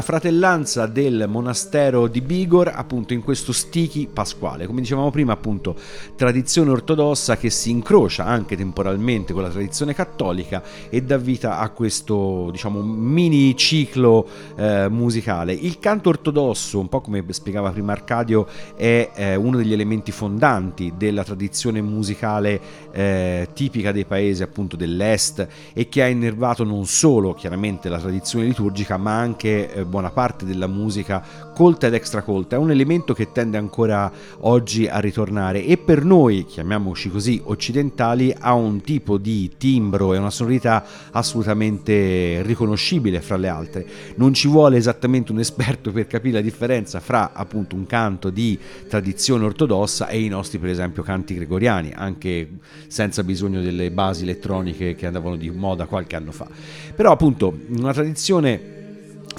La 0.00 0.06
fratellanza 0.06 0.86
del 0.86 1.26
monastero 1.28 2.06
di 2.06 2.22
Bigor 2.22 2.72
appunto 2.74 3.12
in 3.12 3.22
questo 3.22 3.52
stichi 3.52 4.08
pasquale. 4.10 4.66
Come 4.66 4.80
dicevamo 4.80 5.10
prima 5.10 5.34
appunto 5.34 5.76
tradizione 6.16 6.70
ortodossa 6.70 7.36
che 7.36 7.50
si 7.50 7.70
incrocia 7.70 8.24
anche 8.24 8.56
temporalmente 8.56 9.34
con 9.34 9.42
la 9.42 9.50
tradizione 9.50 9.92
cattolica 9.92 10.62
e 10.88 11.02
dà 11.02 11.18
vita 11.18 11.58
a 11.58 11.68
questo 11.68 12.48
diciamo 12.50 12.80
mini 12.80 13.54
ciclo 13.58 14.26
eh, 14.56 14.88
musicale. 14.88 15.52
Il 15.52 15.78
canto 15.78 16.08
ortodosso, 16.08 16.78
un 16.78 16.88
po' 16.88 17.02
come 17.02 17.22
spiegava 17.28 17.70
prima 17.70 17.92
Arcadio, 17.92 18.46
è 18.76 19.10
eh, 19.14 19.34
uno 19.36 19.58
degli 19.58 19.74
elementi 19.74 20.12
fondanti 20.12 20.94
della 20.96 21.24
tradizione 21.24 21.82
musicale 21.82 22.60
eh, 22.90 23.48
tipica 23.52 23.92
dei 23.92 24.06
paesi 24.06 24.42
appunto 24.42 24.76
dell'est 24.76 25.46
e 25.74 25.90
che 25.90 26.02
ha 26.02 26.06
innervato 26.06 26.64
non 26.64 26.86
solo 26.86 27.34
chiaramente 27.34 27.90
la 27.90 27.98
tradizione 27.98 28.46
liturgica 28.46 28.96
ma 28.96 29.18
anche 29.18 29.70
eh, 29.70 29.88
buona 29.90 30.10
parte 30.10 30.46
della 30.46 30.66
musica 30.66 31.22
colta 31.54 31.88
ed 31.88 31.94
extracolta, 31.94 32.56
è 32.56 32.58
un 32.58 32.70
elemento 32.70 33.12
che 33.12 33.32
tende 33.32 33.58
ancora 33.58 34.10
oggi 34.38 34.86
a 34.86 34.98
ritornare 34.98 35.66
e 35.66 35.76
per 35.76 36.04
noi, 36.04 36.46
chiamiamoci 36.46 37.10
così, 37.10 37.38
occidentali, 37.44 38.34
ha 38.38 38.54
un 38.54 38.80
tipo 38.80 39.18
di 39.18 39.50
timbro 39.58 40.14
e 40.14 40.18
una 40.18 40.30
sonorità 40.30 40.82
assolutamente 41.10 42.40
riconoscibile 42.42 43.20
fra 43.20 43.36
le 43.36 43.48
altre. 43.48 43.86
Non 44.14 44.32
ci 44.32 44.48
vuole 44.48 44.78
esattamente 44.78 45.32
un 45.32 45.40
esperto 45.40 45.92
per 45.92 46.06
capire 46.06 46.36
la 46.36 46.40
differenza 46.40 47.00
fra 47.00 47.32
appunto 47.34 47.76
un 47.76 47.84
canto 47.84 48.30
di 48.30 48.58
tradizione 48.88 49.44
ortodossa 49.44 50.08
e 50.08 50.22
i 50.22 50.28
nostri 50.28 50.58
per 50.58 50.70
esempio 50.70 51.02
canti 51.02 51.34
gregoriani, 51.34 51.92
anche 51.94 52.48
senza 52.86 53.22
bisogno 53.22 53.60
delle 53.60 53.90
basi 53.90 54.22
elettroniche 54.22 54.94
che 54.94 55.06
andavano 55.06 55.36
di 55.36 55.50
moda 55.50 55.86
qualche 55.86 56.16
anno 56.16 56.32
fa. 56.32 56.46
Però 56.94 57.10
appunto 57.10 57.58
una 57.68 57.92
tradizione 57.92 58.78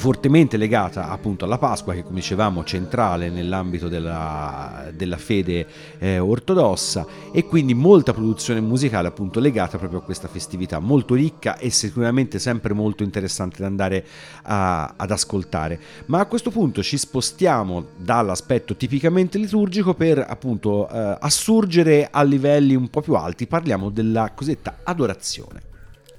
fortemente 0.01 0.57
legata 0.57 1.09
appunto 1.09 1.45
alla 1.45 1.59
Pasqua 1.59 1.93
che 1.93 2.01
come 2.01 2.15
dicevamo 2.15 2.63
centrale 2.63 3.29
nell'ambito 3.29 3.87
della, 3.87 4.89
della 4.95 5.17
fede 5.17 5.67
eh, 5.99 6.17
ortodossa 6.17 7.05
e 7.31 7.45
quindi 7.45 7.75
molta 7.75 8.11
produzione 8.11 8.61
musicale 8.61 9.07
appunto 9.07 9.39
legata 9.39 9.77
proprio 9.77 9.99
a 9.99 10.01
questa 10.01 10.27
festività 10.27 10.79
molto 10.79 11.13
ricca 11.13 11.55
e 11.59 11.69
sicuramente 11.69 12.39
sempre 12.39 12.73
molto 12.73 13.03
interessante 13.03 13.57
da 13.59 13.67
andare 13.67 14.03
a, 14.41 14.95
ad 14.97 15.11
ascoltare. 15.11 15.79
Ma 16.07 16.19
a 16.19 16.25
questo 16.25 16.49
punto 16.49 16.81
ci 16.81 16.97
spostiamo 16.97 17.89
dall'aspetto 17.95 18.75
tipicamente 18.75 19.37
liturgico 19.37 19.93
per 19.93 20.25
appunto 20.27 20.89
eh, 20.89 21.17
assurgere 21.19 22.07
a 22.09 22.23
livelli 22.23 22.73
un 22.73 22.89
po' 22.89 23.01
più 23.01 23.13
alti. 23.13 23.45
Parliamo 23.45 23.91
della 23.91 24.31
cosiddetta 24.33 24.79
adorazione. 24.83 25.61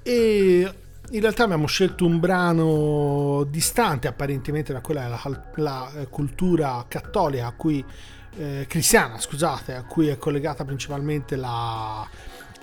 E 0.03 0.71
in 1.13 1.21
realtà 1.21 1.43
abbiamo 1.43 1.67
scelto 1.67 2.05
un 2.05 2.19
brano 2.19 3.45
distante 3.47 4.07
apparentemente 4.07 4.73
da 4.73 4.81
quella 4.81 5.07
la, 5.07 5.41
la 5.55 5.91
eh, 5.95 6.07
cultura 6.09 6.83
cattolica 6.87 7.45
a 7.45 7.51
cui 7.51 7.85
eh, 8.35 8.65
cristiana, 8.67 9.19
scusate, 9.19 9.75
a 9.75 9.83
cui 9.83 10.07
è 10.07 10.17
collegata 10.17 10.65
principalmente 10.65 11.35
la, 11.35 12.07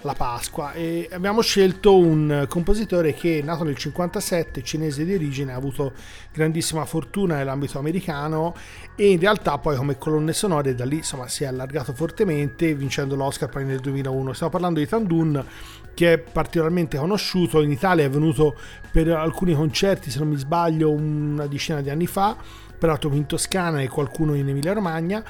la 0.01 0.15
Pasqua 0.15 0.73
e 0.73 1.09
abbiamo 1.13 1.43
scelto 1.43 1.97
un 1.97 2.47
compositore 2.49 3.15
che 3.15 3.41
nato 3.45 3.63
nel 3.63 3.77
57, 3.77 4.65
cinese 4.65 5.05
di 5.05 5.15
origine, 5.15 5.53
ha 5.53 5.57
avuto 5.57 5.93
grandissima 6.33 6.85
fortuna 6.87 7.37
nell'ambito 7.37 7.79
americano 7.79 8.55
e 8.97 9.11
in 9.11 9.21
realtà 9.21 9.59
poi 9.59 9.77
come 9.77 9.97
colonne 9.97 10.33
sonore 10.33 10.75
da 10.75 10.85
lì 10.85 10.97
insomma 10.97 11.29
si 11.29 11.45
è 11.45 11.47
allargato 11.47 11.93
fortemente 11.93 12.75
vincendo 12.75 13.15
l'Oscar 13.15 13.49
poi 13.49 13.65
nel 13.65 13.79
2001. 13.79 14.33
Stiamo 14.33 14.51
parlando 14.51 14.81
di 14.81 14.89
Tandun 14.89 15.45
che 15.95 16.15
è 16.15 16.19
particolarmente 16.19 16.99
conosciuto, 16.99 17.63
in 17.63 17.71
Italia 17.71 18.05
è 18.05 18.11
venuto 18.11 18.57
per 18.91 19.11
alcuni 19.11 19.55
concerti, 19.55 20.11
se 20.11 20.19
non 20.19 20.29
mi 20.29 20.37
sbaglio, 20.37 20.91
una 20.91 21.47
decina 21.47 21.81
di 21.81 21.91
anni 21.91 22.07
fa, 22.07 22.37
peraltro 22.79 23.13
in 23.15 23.27
Toscana 23.27 23.81
e 23.81 23.89
qualcuno 23.89 24.35
in 24.35 24.49
Emilia 24.49 24.73
Romagna 24.73 25.23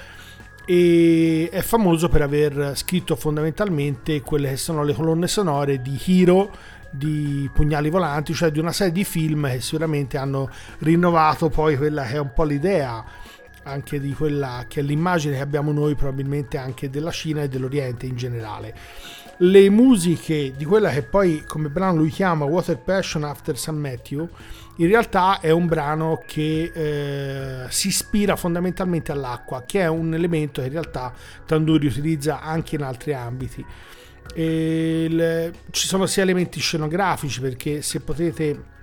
e 0.64 1.48
è 1.50 1.62
famoso 1.62 2.08
per 2.08 2.22
aver 2.22 2.76
scritto 2.76 3.16
fondamentalmente 3.16 4.20
quelle 4.20 4.50
che 4.50 4.56
sono 4.56 4.84
le 4.84 4.94
colonne 4.94 5.26
sonore 5.26 5.82
di 5.82 6.00
Hero 6.06 6.50
di 6.90 7.50
Pugnali 7.52 7.90
Volanti, 7.90 8.34
cioè 8.34 8.50
di 8.50 8.58
una 8.58 8.72
serie 8.72 8.92
di 8.92 9.04
film 9.04 9.48
che 9.48 9.60
sicuramente 9.60 10.16
hanno 10.16 10.50
rinnovato 10.78 11.48
poi 11.48 11.76
quella 11.76 12.04
che 12.04 12.14
è 12.14 12.18
un 12.18 12.32
po' 12.32 12.44
l'idea 12.44 13.04
anche 13.62 14.00
di 14.00 14.12
quella 14.12 14.64
che 14.68 14.80
è 14.80 14.82
l'immagine 14.82 15.36
che 15.36 15.42
abbiamo 15.42 15.72
noi 15.72 15.94
probabilmente 15.94 16.56
anche 16.56 16.88
della 16.88 17.10
Cina 17.10 17.42
e 17.42 17.48
dell'Oriente 17.48 18.06
in 18.06 18.16
generale 18.16 18.74
le 19.42 19.70
musiche 19.70 20.52
di 20.56 20.64
quella 20.64 20.90
che 20.90 21.02
poi 21.02 21.44
come 21.46 21.68
brano 21.68 21.98
lui 21.98 22.10
chiama 22.10 22.44
Water 22.44 22.78
Passion 22.78 23.24
After 23.24 23.56
San 23.56 23.76
Matthew 23.76 24.28
in 24.76 24.86
realtà 24.86 25.40
è 25.40 25.50
un 25.50 25.66
brano 25.66 26.22
che 26.26 26.72
eh, 26.74 27.66
si 27.70 27.88
ispira 27.88 28.36
fondamentalmente 28.36 29.12
all'acqua 29.12 29.62
che 29.66 29.80
è 29.80 29.88
un 29.88 30.14
elemento 30.14 30.60
che 30.60 30.68
in 30.68 30.72
realtà 30.72 31.12
Tanduri 31.44 31.86
utilizza 31.86 32.40
anche 32.40 32.76
in 32.76 32.82
altri 32.82 33.12
ambiti. 33.12 33.64
Il- 34.36 35.52
ci 35.70 35.86
sono 35.86 36.06
sia 36.06 36.22
elementi 36.22 36.60
scenografici 36.60 37.40
perché 37.40 37.82
se 37.82 38.00
potete 38.00 38.78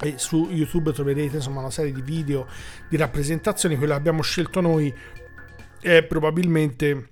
e 0.00 0.14
su 0.16 0.48
YouTube 0.50 0.92
troverete 0.92 1.36
insomma 1.36 1.60
una 1.60 1.70
serie 1.70 1.92
di 1.92 2.02
video 2.02 2.46
di 2.88 2.96
rappresentazioni, 2.96 3.76
quello 3.76 3.92
che 3.92 3.98
abbiamo 3.98 4.22
scelto 4.22 4.60
noi 4.60 4.92
è 5.80 6.02
probabilmente 6.04 7.11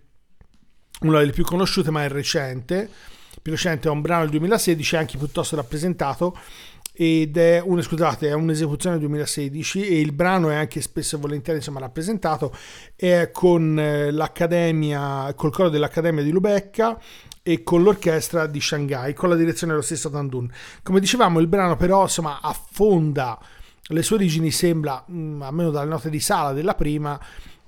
una 1.00 1.18
delle 1.18 1.32
più 1.32 1.44
conosciute 1.44 1.90
ma 1.90 2.04
è 2.04 2.08
recente, 2.08 2.88
più 3.42 3.52
recente 3.52 3.88
è 3.88 3.90
un 3.90 4.00
brano 4.00 4.22
del 4.22 4.30
2016 4.30 4.96
anche 4.96 5.18
piuttosto 5.18 5.56
rappresentato 5.56 6.36
ed 6.92 7.38
è, 7.38 7.62
un, 7.64 7.80
scusate, 7.80 8.28
è 8.28 8.32
un'esecuzione 8.34 8.98
del 8.98 9.06
2016 9.06 9.86
e 9.86 10.00
il 10.00 10.12
brano 10.12 10.50
è 10.50 10.54
anche 10.54 10.82
spesso 10.82 11.16
e 11.16 11.18
volentieri 11.18 11.58
insomma, 11.58 11.80
rappresentato. 11.80 12.54
È 12.94 13.30
con 13.32 13.78
eh, 13.78 14.10
l'accademia 14.10 15.32
col 15.34 15.50
coro 15.50 15.70
dell'accademia 15.70 16.22
di 16.22 16.30
Lubecca 16.30 16.98
e 17.42 17.62
con 17.62 17.82
l'orchestra 17.82 18.46
di 18.46 18.60
Shanghai 18.60 19.14
con 19.14 19.30
la 19.30 19.34
direzione 19.34 19.72
dello 19.72 19.84
stesso 19.84 20.10
Tandun. 20.10 20.50
Come 20.82 21.00
dicevamo 21.00 21.40
il 21.40 21.46
brano 21.46 21.76
però 21.76 22.02
insomma 22.02 22.40
affonda 22.42 23.38
le 23.82 24.02
sue 24.02 24.16
origini 24.16 24.50
sembra 24.50 25.02
mh, 25.06 25.40
almeno 25.40 25.70
dalle 25.70 25.88
note 25.88 26.10
di 26.10 26.20
sala 26.20 26.52
della 26.52 26.74
prima 26.74 27.18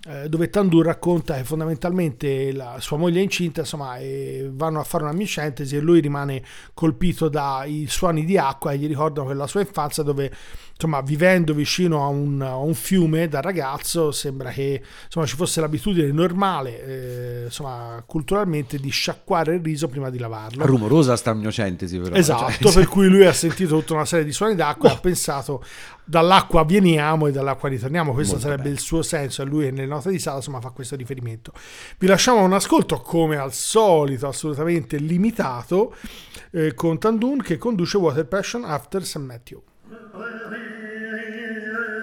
eh, 0.04 0.28
dove 0.28 0.50
Tandur 0.50 0.84
racconta 0.84 1.36
che 1.36 1.44
fondamentalmente 1.44 2.52
la 2.52 2.76
sua 2.80 2.96
moglie 2.96 3.20
è 3.20 3.22
incinta, 3.22 3.60
insomma, 3.60 3.98
e 3.98 4.50
vanno 4.52 4.80
a 4.80 4.84
fare 4.84 5.04
una 5.04 5.12
miocentesi 5.12 5.76
e 5.76 5.80
lui 5.80 6.00
rimane 6.00 6.42
colpito 6.74 7.28
dai 7.28 7.86
suoni 7.88 8.24
di 8.24 8.36
acqua 8.36 8.72
e 8.72 8.78
gli 8.78 8.88
ricordano 8.88 9.26
quella 9.26 9.46
sua 9.46 9.60
infanzia 9.60 10.02
dove, 10.02 10.32
insomma, 10.72 11.00
vivendo 11.00 11.54
vicino 11.54 12.02
a 12.02 12.08
un, 12.08 12.42
a 12.42 12.56
un 12.56 12.74
fiume 12.74 13.28
da 13.28 13.40
ragazzo 13.40 14.10
sembra 14.10 14.50
che 14.50 14.82
insomma, 15.04 15.26
ci 15.26 15.36
fosse 15.36 15.60
l'abitudine 15.60 16.10
normale, 16.10 16.84
eh, 16.84 17.44
insomma, 17.44 18.02
culturalmente 18.06 18.78
di 18.78 18.90
sciacquare 18.90 19.54
il 19.54 19.62
riso 19.62 19.88
prima 19.88 20.10
di 20.10 20.18
lavarlo. 20.18 20.66
Rumorosa 20.66 21.16
sta 21.16 21.34
miocentesi 21.34 21.98
però. 21.98 22.14
Esatto, 22.14 22.52
cioè- 22.68 22.72
per 22.72 22.88
cui 22.88 23.08
lui 23.08 23.24
ha 23.26 23.32
sentito 23.32 23.78
tutta 23.78 23.94
una 23.94 24.04
serie 24.04 24.24
di 24.24 24.32
suoni 24.32 24.54
d'acqua 24.54 24.90
e 24.90 24.92
ha 24.92 24.98
pensato 24.98 25.64
dall'acqua 26.04 26.64
veniamo 26.64 27.28
e 27.28 27.32
dall'acqua 27.32 27.68
ritorniamo, 27.68 28.12
questo 28.12 28.32
Molto 28.34 28.48
sarebbe 28.48 28.64
bello. 28.64 28.74
il 28.74 28.80
suo 28.80 29.02
senso 29.02 29.42
e 29.42 29.44
lui 29.44 29.70
nelle 29.70 29.86
note 29.86 30.10
di 30.10 30.18
sala 30.18 30.36
insomma 30.36 30.60
fa 30.60 30.70
questo 30.70 30.96
riferimento. 30.96 31.52
Vi 31.98 32.06
lasciamo 32.06 32.42
un 32.42 32.52
ascolto 32.52 33.00
come 33.00 33.36
al 33.36 33.52
solito 33.52 34.26
assolutamente 34.26 34.96
limitato 34.96 35.94
eh, 36.50 36.74
con 36.74 36.98
Tandun 36.98 37.40
che 37.40 37.56
conduce 37.56 37.96
Water 37.98 38.26
Passion 38.26 38.64
After 38.64 39.04
St. 39.04 39.18
Matthew. 39.18 39.62
Oh, 40.14 40.18
le 40.18 40.46
réveil. 40.46 42.01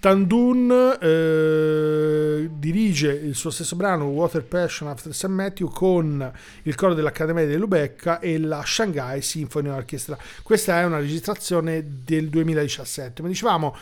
Tandun 0.00 0.96
eh, 0.98 2.48
dirige 2.54 3.12
il 3.12 3.34
suo 3.34 3.50
stesso 3.50 3.76
brano 3.76 4.06
Water 4.06 4.42
Passion 4.42 4.88
After 4.88 5.14
St. 5.14 5.26
Matthew 5.26 5.68
con 5.68 6.32
il 6.62 6.74
coro 6.74 6.94
dell'Accademia 6.94 7.44
di 7.44 7.54
Lubecca 7.56 8.18
e 8.18 8.38
la 8.38 8.62
Shanghai 8.64 9.20
Symphony 9.20 9.68
Orchestra. 9.68 10.16
Questa 10.42 10.80
è 10.80 10.84
una 10.84 10.98
registrazione 10.98 11.84
del 12.02 12.30
2017. 12.30 13.20
Ma 13.20 13.28
dicevamo, 13.28 13.76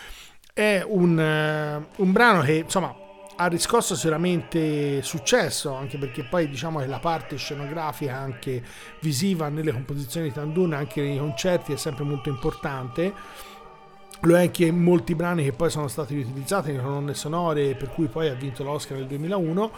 è 0.52 0.85
un, 0.85 1.16
uh, 1.16 2.02
un 2.02 2.12
brano 2.12 2.42
che 2.42 2.54
insomma 2.54 2.92
ha 3.40 3.46
riscosso 3.46 3.94
sicuramente 3.94 5.00
successo 5.02 5.72
anche 5.72 5.96
perché 5.98 6.24
poi 6.24 6.48
diciamo 6.48 6.81
che 6.81 6.87
la 6.87 6.98
parte 6.98 7.37
scenografica 7.37 8.16
anche 8.16 8.61
visiva 9.00 9.48
nelle 9.48 9.70
composizioni 9.70 10.26
di 10.26 10.35
Tandun 10.35 10.72
anche 10.72 11.00
nei 11.00 11.18
concerti 11.18 11.72
è 11.72 11.76
sempre 11.76 12.02
molto 12.02 12.28
importante 12.28 13.14
lo 14.20 14.37
è 14.37 14.40
anche 14.42 14.66
in 14.66 14.83
molti 14.83 15.14
brani 15.14 15.44
che 15.44 15.52
poi 15.52 15.70
sono 15.70 15.88
stati 15.88 16.16
utilizzati 16.16 16.70
nelle 16.70 16.83
colonne 16.83 17.14
sonore 17.14 17.74
per 17.74 17.90
cui 17.90 18.07
poi 18.07 18.28
ha 18.28 18.35
vinto 18.35 18.64
l'Oscar 18.64 18.96
nel 18.96 19.07
2001 19.07 19.70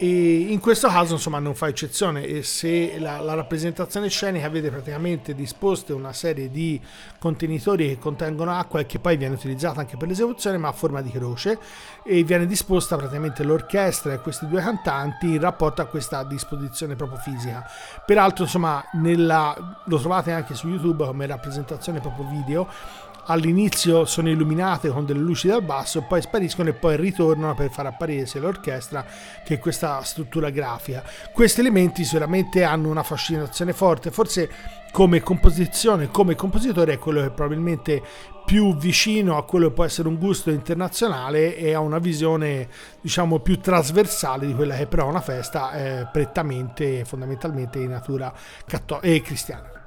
e 0.00 0.52
in 0.52 0.60
questo 0.60 0.86
caso 0.86 1.14
insomma 1.14 1.40
non 1.40 1.56
fa 1.56 1.66
eccezione. 1.66 2.24
E 2.24 2.44
se 2.44 3.00
la, 3.00 3.18
la, 3.18 3.34
rappresentazione 3.34 4.08
scenica 4.08 4.48
vede 4.48 4.70
praticamente 4.70 5.34
disposte 5.34 5.92
una 5.92 6.12
serie 6.12 6.52
di 6.52 6.80
contenitori 7.18 7.88
che 7.88 7.98
contengono 7.98 8.52
acqua 8.52 8.78
e 8.78 8.86
che 8.86 9.00
poi 9.00 9.16
viene 9.16 9.34
utilizzata 9.34 9.80
anche 9.80 9.96
per 9.96 10.06
l'esecuzione 10.06 10.56
ma 10.56 10.68
a 10.68 10.72
forma 10.72 11.02
di 11.02 11.10
croce 11.10 11.58
e 12.04 12.22
viene 12.22 12.46
disposta 12.46 12.96
praticamente 12.96 13.42
l'orchestra 13.42 14.12
e 14.12 14.20
questi 14.20 14.46
due 14.46 14.62
cantanti 14.62 15.26
in 15.26 15.40
rapporto 15.40 15.82
a 15.82 15.86
questa 15.86 16.22
disposizione 16.22 16.94
proprio 16.94 17.18
fisica. 17.18 17.68
Peraltro 18.06 18.44
insomma 18.44 18.84
nella, 18.92 19.82
lo 19.84 19.98
trovate 19.98 20.30
anche 20.30 20.54
su 20.54 20.68
youtube 20.68 21.06
come 21.06 21.26
rappresentazione 21.26 21.98
proprio 21.98 22.28
video 22.28 22.68
all'inizio 23.28 24.04
sono 24.04 24.28
illuminate 24.28 24.88
con 24.88 25.04
delle 25.04 25.20
luci 25.20 25.48
dal 25.48 25.62
basso, 25.62 26.02
poi 26.02 26.20
spariscono 26.20 26.68
e 26.68 26.74
poi 26.74 26.96
ritornano 26.96 27.54
per 27.54 27.70
far 27.70 27.86
apparire 27.86 28.26
sia 28.26 28.40
l'orchestra 28.40 29.04
che 29.44 29.58
questa 29.58 30.02
struttura 30.02 30.50
grafica. 30.50 31.02
Questi 31.32 31.60
elementi 31.60 32.04
sicuramente 32.04 32.64
hanno 32.64 32.88
una 32.88 33.02
fascinazione 33.02 33.72
forte, 33.72 34.10
forse 34.10 34.50
come 34.90 35.20
composizione, 35.20 36.10
come 36.10 36.34
compositore 36.34 36.94
è 36.94 36.98
quello 36.98 37.20
che 37.20 37.30
probabilmente 37.30 38.02
più 38.46 38.74
vicino 38.74 39.36
a 39.36 39.44
quello 39.44 39.68
che 39.68 39.74
può 39.74 39.84
essere 39.84 40.08
un 40.08 40.16
gusto 40.16 40.50
internazionale 40.50 41.54
e 41.54 41.74
ha 41.74 41.80
una 41.80 41.98
visione 41.98 42.66
diciamo 42.98 43.40
più 43.40 43.60
trasversale 43.60 44.46
di 44.46 44.54
quella 44.54 44.74
che 44.74 44.86
però 44.86 45.04
è 45.04 45.10
una 45.10 45.20
festa 45.20 45.72
eh, 45.72 46.08
prettamente 46.10 47.04
fondamentalmente 47.04 47.78
di 47.78 47.86
natura 47.86 48.32
catto- 48.64 49.02
e 49.02 49.20
cristiana. 49.20 49.77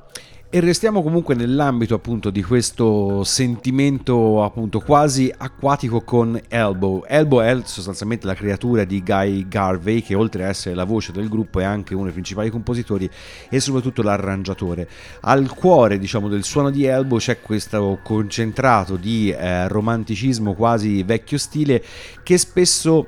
E 0.54 0.60
restiamo 0.60 1.02
comunque 1.02 1.34
nell'ambito 1.34 1.96
appunto 1.96 2.30
di 2.30 2.44
questo 2.44 3.24
sentimento 3.24 4.44
appunto 4.44 4.82
quasi 4.82 5.34
acquatico 5.38 6.02
con 6.02 6.38
Elbow. 6.50 7.06
Elbow 7.08 7.40
è 7.40 7.58
sostanzialmente 7.64 8.26
la 8.26 8.34
creatura 8.34 8.84
di 8.84 9.02
Guy 9.02 9.48
Garvey 9.48 10.02
che 10.02 10.14
oltre 10.14 10.44
a 10.44 10.50
essere 10.50 10.76
la 10.76 10.84
voce 10.84 11.14
del 11.14 11.30
gruppo 11.30 11.62
è 11.62 11.64
anche 11.64 11.94
uno 11.94 12.04
dei 12.04 12.12
principali 12.12 12.50
compositori 12.50 13.10
e 13.50 13.62
soprattutto 13.62 14.02
l'arrangiatore. 14.02 14.90
Al 15.22 15.54
cuore 15.56 15.98
diciamo 15.98 16.28
del 16.28 16.44
suono 16.44 16.70
di 16.70 16.84
Elbow 16.84 17.18
c'è 17.18 17.40
questo 17.40 18.00
concentrato 18.04 18.98
di 18.98 19.32
eh, 19.32 19.70
romanticismo 19.70 20.54
quasi 20.54 21.02
vecchio 21.04 21.38
stile 21.38 21.82
che 22.24 22.38
spesso 22.38 23.08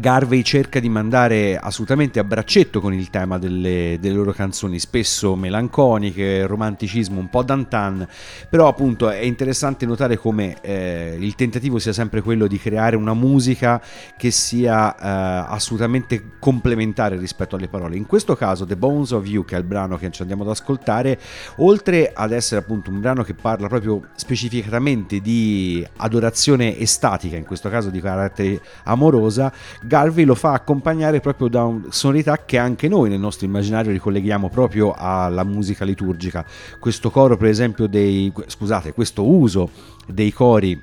Garvey 0.00 0.42
cerca 0.42 0.80
di 0.80 0.88
mandare 0.88 1.56
assolutamente 1.56 2.18
a 2.18 2.24
braccetto 2.24 2.80
con 2.80 2.92
il 2.92 3.10
tema 3.10 3.38
delle, 3.38 3.98
delle, 4.00 4.14
loro 4.14 4.32
canzoni, 4.32 4.78
spesso 4.78 5.36
melanconiche, 5.36 6.46
romanticismo 6.46 7.18
un 7.18 7.28
po' 7.28 7.42
d'antan, 7.42 8.06
però 8.48 8.68
appunto 8.68 9.10
è 9.10 9.20
interessante 9.20 9.86
notare 9.86 10.16
come 10.16 10.56
eh, 10.60 11.16
il 11.18 11.34
tentativo 11.34 11.78
sia 11.78 11.92
sempre 11.92 12.22
quello 12.22 12.46
di 12.46 12.58
creare 12.58 12.96
una 12.96 13.14
musica 13.14 13.80
che 14.16 14.30
sia 14.30 14.94
eh, 14.94 15.46
assolutamente 15.48 16.32
complementare 16.38 17.16
rispetto 17.16 17.56
alle 17.56 17.68
parole. 17.68 17.96
In 17.96 18.06
questo 18.06 18.36
caso 18.36 18.64
The 18.64 18.76
Bones 18.76 19.10
of 19.10 19.26
You, 19.26 19.44
che 19.44 19.56
è 19.56 19.58
il 19.58 19.64
brano 19.64 19.96
che 19.96 20.10
ci 20.10 20.22
andiamo 20.22 20.42
ad 20.42 20.50
ascoltare, 20.50 21.18
oltre 21.56 22.12
ad 22.14 22.32
essere 22.32 22.60
appunto 22.60 22.90
un 22.90 23.00
brano 23.00 23.22
che 23.22 23.34
parla 23.34 23.68
proprio 23.68 24.00
specificatamente 24.14 25.20
di 25.20 25.86
adorazione 25.96 26.78
estatica, 26.78 27.36
in 27.36 27.44
questo 27.44 27.68
caso 27.68 27.90
di 27.90 28.00
carattere 28.00 28.60
amorosa, 28.84 29.52
Garvey 29.86 30.24
lo 30.24 30.34
fa 30.34 30.52
accompagnare 30.52 31.20
proprio 31.20 31.48
da 31.48 31.64
una 31.64 31.86
sonorità 31.90 32.44
che 32.44 32.58
anche 32.58 32.88
noi 32.88 33.08
nel 33.08 33.20
nostro 33.20 33.46
immaginario 33.46 33.92
ricolleghiamo 33.92 34.48
proprio 34.48 34.92
alla 34.92 35.44
musica 35.44 35.84
liturgica. 35.84 36.44
Questo 36.78 37.10
coro, 37.10 37.36
per 37.36 37.48
esempio, 37.48 37.86
dei 37.86 38.32
scusate, 38.46 38.92
questo 38.92 39.24
uso 39.24 39.70
dei 40.06 40.32
cori 40.32 40.82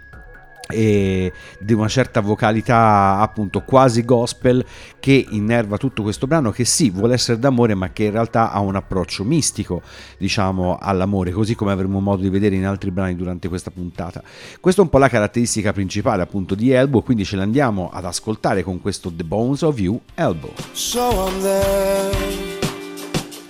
e 0.69 1.31
di 1.59 1.73
una 1.73 1.87
certa 1.87 2.21
vocalità 2.21 3.19
appunto 3.19 3.61
quasi 3.61 4.05
gospel 4.05 4.65
che 4.99 5.25
innerva 5.31 5.77
tutto 5.77 6.03
questo 6.03 6.25
brano 6.25 6.51
che 6.51 6.63
sì 6.63 6.89
vuole 6.89 7.15
essere 7.15 7.37
d'amore 7.37 7.75
ma 7.75 7.91
che 7.91 8.05
in 8.05 8.11
realtà 8.11 8.51
ha 8.51 8.59
un 8.59 8.75
approccio 8.75 9.23
mistico 9.23 9.81
diciamo 10.17 10.77
all'amore 10.79 11.31
così 11.31 11.55
come 11.55 11.71
avremo 11.73 11.99
modo 11.99 12.21
di 12.21 12.29
vedere 12.29 12.55
in 12.55 12.65
altri 12.65 12.91
brani 12.91 13.15
durante 13.15 13.49
questa 13.49 13.71
puntata. 13.71 14.23
Questa 14.59 14.81
è 14.81 14.83
un 14.83 14.89
po' 14.89 14.99
la 14.99 15.09
caratteristica 15.09 15.73
principale 15.73 16.21
appunto 16.21 16.55
di 16.55 16.71
Elbow 16.71 17.03
quindi 17.03 17.25
ce 17.25 17.35
l'andiamo 17.35 17.89
ad 17.91 18.05
ascoltare 18.05 18.63
con 18.63 18.79
questo 18.79 19.11
The 19.13 19.23
Bones 19.23 19.61
of 19.63 19.79
You 19.79 19.99
Elbow. 20.15 20.53
So 20.71 21.27
I'm 21.27 21.41
there 21.41 22.61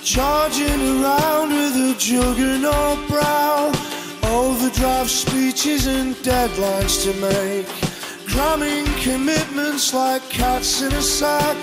charging 0.04 1.02
around 1.04 1.52
with 1.52 1.76
a 1.76 1.96
juggernaut 1.98 2.98
brow 3.08 3.83
Overdrive 4.64 5.10
speeches 5.10 5.88
and 5.88 6.16
deadlines 6.24 7.04
to 7.04 7.12
make. 7.20 7.68
Cramming 8.30 8.86
commitments 9.02 9.94
like 9.94 10.22
cats 10.30 10.82
in 10.82 10.94
a 10.94 11.02
sack. 11.02 11.58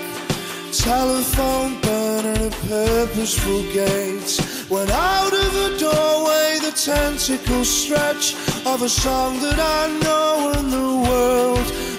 Telephone 0.71 1.81
burning 1.81 2.45
a 2.45 2.51
purposeful 2.67 3.63
gate. 3.73 4.39
When 4.69 4.87
out 4.91 5.33
of 5.33 5.51
the 5.51 5.77
doorway 5.79 6.59
the 6.61 6.73
tentacles 6.73 7.69
stretch 7.69 8.35
of 8.67 8.83
a 8.83 8.89
song 8.89 9.39
that 9.39 9.57
I 9.57 9.87
know 10.03 10.51
in 10.59 10.69
the 10.69 11.09
world 11.09 11.90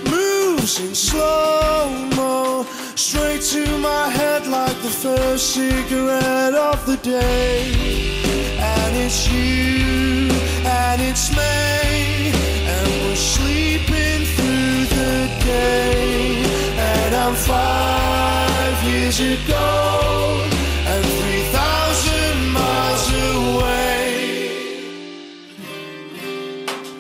moves 0.63 0.81
in 0.81 0.95
slow 0.95 1.91
mo. 2.17 2.65
Straight 2.95 3.43
to 3.43 3.79
my 3.79 4.09
head 4.09 4.47
like 4.47 4.77
the 4.83 4.91
first 5.05 5.55
cigarette 5.55 6.55
of 6.55 6.87
the 6.87 6.97
day. 6.99 7.73
And 8.59 8.97
it's 8.97 9.29
you 9.29 10.31
and 10.65 11.03
it's 11.03 11.35
May, 11.35 12.31
and 12.75 12.89
we're 13.03 13.17
sleeping 13.17 14.25
through 14.35 14.85
the 14.99 15.29
day. 15.45 16.45
And 16.79 17.15
I'm 17.15 17.35
five 17.35 18.79
years 18.85 19.19
ago, 19.19 20.47
and 20.91 21.05
three 21.19 21.45
thousand 21.59 22.37
miles 22.59 23.05
away. 23.35 24.05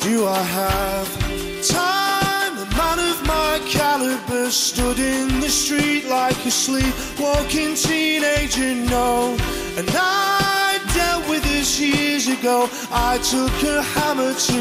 Do 0.00 0.26
I 0.26 0.42
have 0.58 1.21
stood 4.52 4.98
in 4.98 5.40
the 5.40 5.48
street 5.48 6.04
like 6.08 6.36
a 6.44 6.50
sleepwalking 6.50 7.74
teenager. 7.74 8.74
No, 8.74 9.34
and 9.78 9.88
I 9.94 10.78
dealt 10.94 11.26
with 11.28 11.42
this 11.44 11.80
years 11.80 12.28
ago. 12.28 12.68
I 12.90 13.16
took 13.18 13.52
a 13.62 13.82
hammer 13.82 14.34
to 14.34 14.58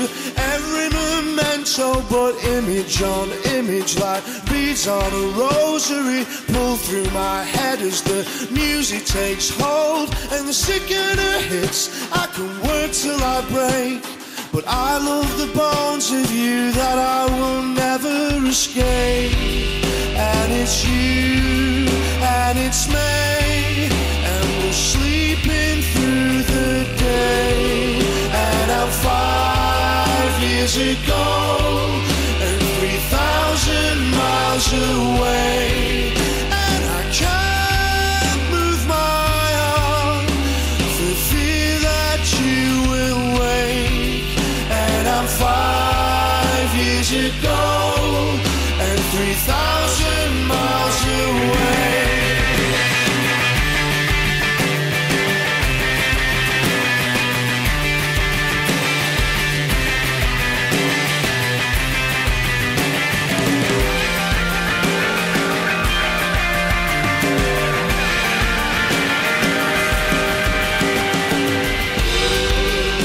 every 0.54 0.88
memento, 0.90 2.02
but 2.10 2.42
image 2.46 3.02
on 3.02 3.32
image, 3.54 4.00
like 4.00 4.24
beads 4.50 4.88
on 4.88 5.12
a 5.12 5.26
rosary, 5.38 6.24
pull 6.54 6.78
through 6.78 7.10
my 7.12 7.44
head 7.44 7.82
as 7.82 8.02
the 8.02 8.24
music 8.52 9.04
takes 9.06 9.50
hold, 9.50 10.08
and 10.32 10.48
the 10.48 10.54
sickener 10.54 11.40
hits. 11.50 12.10
I 12.14 12.28
can 12.28 12.50
work 12.62 12.92
till 12.92 13.22
I 13.22 13.42
break. 13.52 14.22
But 14.54 14.66
I 14.68 14.98
love 14.98 15.38
the 15.38 15.48
bones 15.58 16.12
of 16.12 16.30
you 16.30 16.74
that 16.74 16.98
I 16.98 17.26
will 17.40 17.64
never 17.64 18.50
escape. 18.50 19.81
And 20.22 20.52
it's 20.62 20.78
you, 20.86 21.88
and 22.22 22.56
it's 22.60 22.88
me, 22.88 23.90
and 24.32 24.46
we're 24.60 24.80
sleeping 24.94 25.78
through 25.92 26.44
the 26.56 26.72
day. 26.98 28.00
And 28.32 28.68
I'm 28.80 28.92
five 29.12 30.34
years 30.44 30.76
ago, 30.78 31.28
and 32.46 32.62
3,000 32.80 34.12
miles 34.20 34.68
away. 34.74 36.21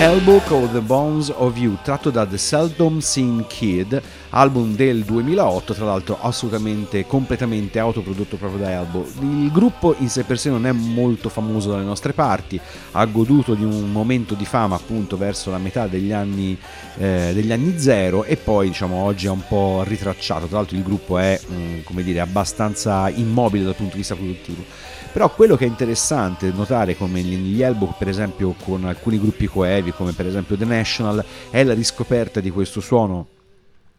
Elbow 0.07 0.37
of 0.37 0.71
the 0.71 0.81
Bones 0.81 1.33
of 1.35 1.59
You, 1.59 1.79
tratto 1.83 2.11
da 2.11 2.25
The 2.25 2.39
Seldom 2.39 3.01
Seen 3.01 3.45
Kid, 3.49 4.01
album 4.31 4.77
del 4.77 5.03
2008, 5.03 5.75
tra 5.75 5.85
l'altro 5.85 6.17
assolutamente, 6.21 7.05
completamente 7.07 7.81
autoprodotto 7.81 8.37
proprio 8.37 8.61
da 8.61 8.71
Elbow. 8.71 9.05
Il 9.23 9.51
gruppo 9.51 9.97
in 9.99 10.09
sé 10.09 10.23
per 10.23 10.39
sé 10.39 10.49
non 10.49 10.65
è 10.65 10.71
molto 10.71 11.29
famoso 11.29 11.73
dalle 11.73 11.83
nostre 11.83 12.13
parti, 12.13 12.59
ha 12.93 13.05
goduto 13.07 13.55
di 13.55 13.65
un 13.65 13.91
momento 13.91 14.35
di 14.35 14.45
fama 14.45 14.77
appunto 14.77 15.17
verso 15.17 15.51
la 15.51 15.59
metà 15.59 15.89
degli 15.89 16.13
anni, 16.13 16.57
eh, 16.99 17.33
degli 17.35 17.51
anni 17.51 17.77
zero 17.77 18.23
e 18.23 18.37
poi 18.37 18.69
diciamo 18.69 19.03
oggi 19.03 19.27
è 19.27 19.31
un 19.31 19.43
po' 19.49 19.83
ritracciato, 19.85 20.47
tra 20.47 20.59
l'altro 20.59 20.77
il 20.77 20.85
gruppo 20.85 21.19
è, 21.19 21.37
mm, 21.51 21.81
come 21.83 22.05
dire, 22.05 22.21
abbastanza 22.21 23.09
immobile 23.09 23.65
dal 23.65 23.75
punto 23.75 23.95
di 23.95 23.99
vista 23.99 24.15
produttivo. 24.15 24.95
Però 25.17 25.31
quello 25.31 25.57
che 25.57 25.65
è 25.65 25.69
interessante 25.69 26.53
notare 26.55 26.95
come 26.95 27.23
gli 27.23 27.63
Elbow, 27.63 27.95
per 27.97 28.07
esempio, 28.07 28.55
con 28.63 28.85
alcuni 28.85 29.19
gruppi 29.19 29.47
coevi, 29.47 29.93
come 29.93 30.13
per 30.13 30.27
esempio 30.27 30.59
The 30.59 30.67
National, 30.67 31.25
è 31.49 31.65
la 31.65 31.73
riscoperta 31.73 32.39
di 32.39 32.51
questo 32.51 32.83
suono 32.83 33.29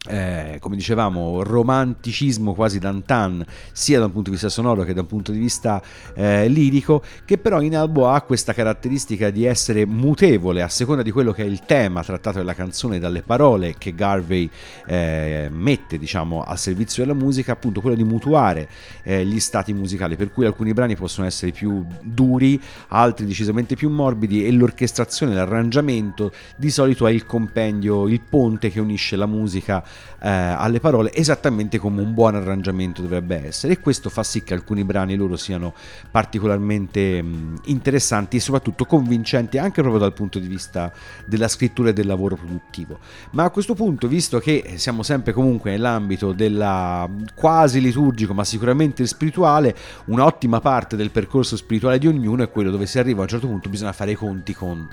eh, 0.06 0.58
come 0.60 0.76
dicevamo, 0.76 1.42
romanticismo 1.42 2.54
quasi 2.54 2.78
d'antan, 2.78 3.44
sia 3.72 3.98
da 3.98 4.06
un 4.06 4.12
punto 4.12 4.30
di 4.30 4.36
vista 4.36 4.48
sonoro 4.48 4.84
che 4.84 4.94
da 4.94 5.00
un 5.00 5.06
punto 5.06 5.32
di 5.32 5.38
vista 5.38 5.82
eh, 6.14 6.48
lirico, 6.48 7.02
che 7.24 7.36
però 7.36 7.60
in 7.60 7.76
Albo 7.76 8.08
ha 8.08 8.20
questa 8.22 8.52
caratteristica 8.52 9.30
di 9.30 9.44
essere 9.44 9.84
mutevole 9.86 10.62
a 10.62 10.68
seconda 10.68 11.02
di 11.02 11.10
quello 11.10 11.32
che 11.32 11.42
è 11.42 11.46
il 11.46 11.60
tema 11.66 12.02
trattato 12.04 12.38
nella 12.38 12.54
canzone, 12.54 12.98
dalle 13.00 13.22
parole 13.22 13.74
che 13.76 13.94
Garvey 13.94 14.48
eh, 14.86 15.48
mette 15.50 15.98
diciamo, 15.98 16.42
al 16.44 16.58
servizio 16.58 17.04
della 17.04 17.16
musica, 17.16 17.52
appunto 17.52 17.80
quello 17.80 17.96
di 17.96 18.04
mutuare 18.04 18.68
eh, 19.02 19.24
gli 19.26 19.40
stati 19.40 19.72
musicali, 19.72 20.16
per 20.16 20.32
cui 20.32 20.46
alcuni 20.46 20.72
brani 20.72 20.94
possono 20.94 21.26
essere 21.26 21.50
più 21.50 21.84
duri, 22.02 22.60
altri 22.88 23.26
decisamente 23.26 23.74
più 23.74 23.90
morbidi 23.90 24.46
e 24.46 24.52
l'orchestrazione, 24.52 25.34
l'arrangiamento 25.34 26.32
di 26.56 26.70
solito 26.70 27.06
è 27.06 27.10
il 27.10 27.26
compendio, 27.26 28.06
il 28.06 28.20
ponte 28.20 28.70
che 28.70 28.78
unisce 28.78 29.16
la 29.16 29.26
musica 29.26 29.84
eh, 30.20 30.28
alle 30.28 30.80
parole 30.80 31.12
esattamente 31.14 31.78
come 31.78 32.02
un 32.02 32.12
buon 32.14 32.34
arrangiamento 32.34 33.02
dovrebbe 33.02 33.46
essere. 33.46 33.74
E 33.74 33.80
questo 33.80 34.10
fa 34.10 34.22
sì 34.22 34.42
che 34.42 34.54
alcuni 34.54 34.84
brani 34.84 35.14
loro 35.14 35.36
siano 35.36 35.74
particolarmente 36.10 37.22
mh, 37.22 37.60
interessanti 37.64 38.36
e 38.36 38.40
soprattutto 38.40 38.84
convincenti 38.84 39.58
anche 39.58 39.80
proprio 39.80 40.00
dal 40.00 40.12
punto 40.12 40.38
di 40.38 40.46
vista 40.46 40.92
della 41.26 41.48
scrittura 41.48 41.90
e 41.90 41.92
del 41.92 42.06
lavoro 42.06 42.36
produttivo. 42.36 42.98
Ma 43.30 43.44
a 43.44 43.50
questo 43.50 43.74
punto 43.74 44.08
visto 44.08 44.38
che 44.38 44.74
siamo 44.76 45.02
sempre 45.02 45.32
comunque 45.32 45.70
nell'ambito 45.70 46.32
della 46.32 47.08
quasi 47.34 47.80
liturgico 47.80 48.34
ma 48.34 48.44
sicuramente 48.44 49.06
spirituale 49.06 49.74
un'ottima 50.06 50.60
parte 50.60 50.96
del 50.96 51.10
percorso 51.10 51.56
spirituale 51.56 51.98
di 51.98 52.06
ognuno 52.06 52.42
è 52.42 52.50
quello 52.50 52.70
dove 52.70 52.86
si 52.86 52.98
arriva 52.98 53.20
a 53.20 53.22
un 53.22 53.28
certo 53.28 53.46
punto 53.46 53.68
bisogna 53.68 53.92
fare 53.92 54.12
i 54.12 54.14
conti 54.14 54.54
con 54.54 54.88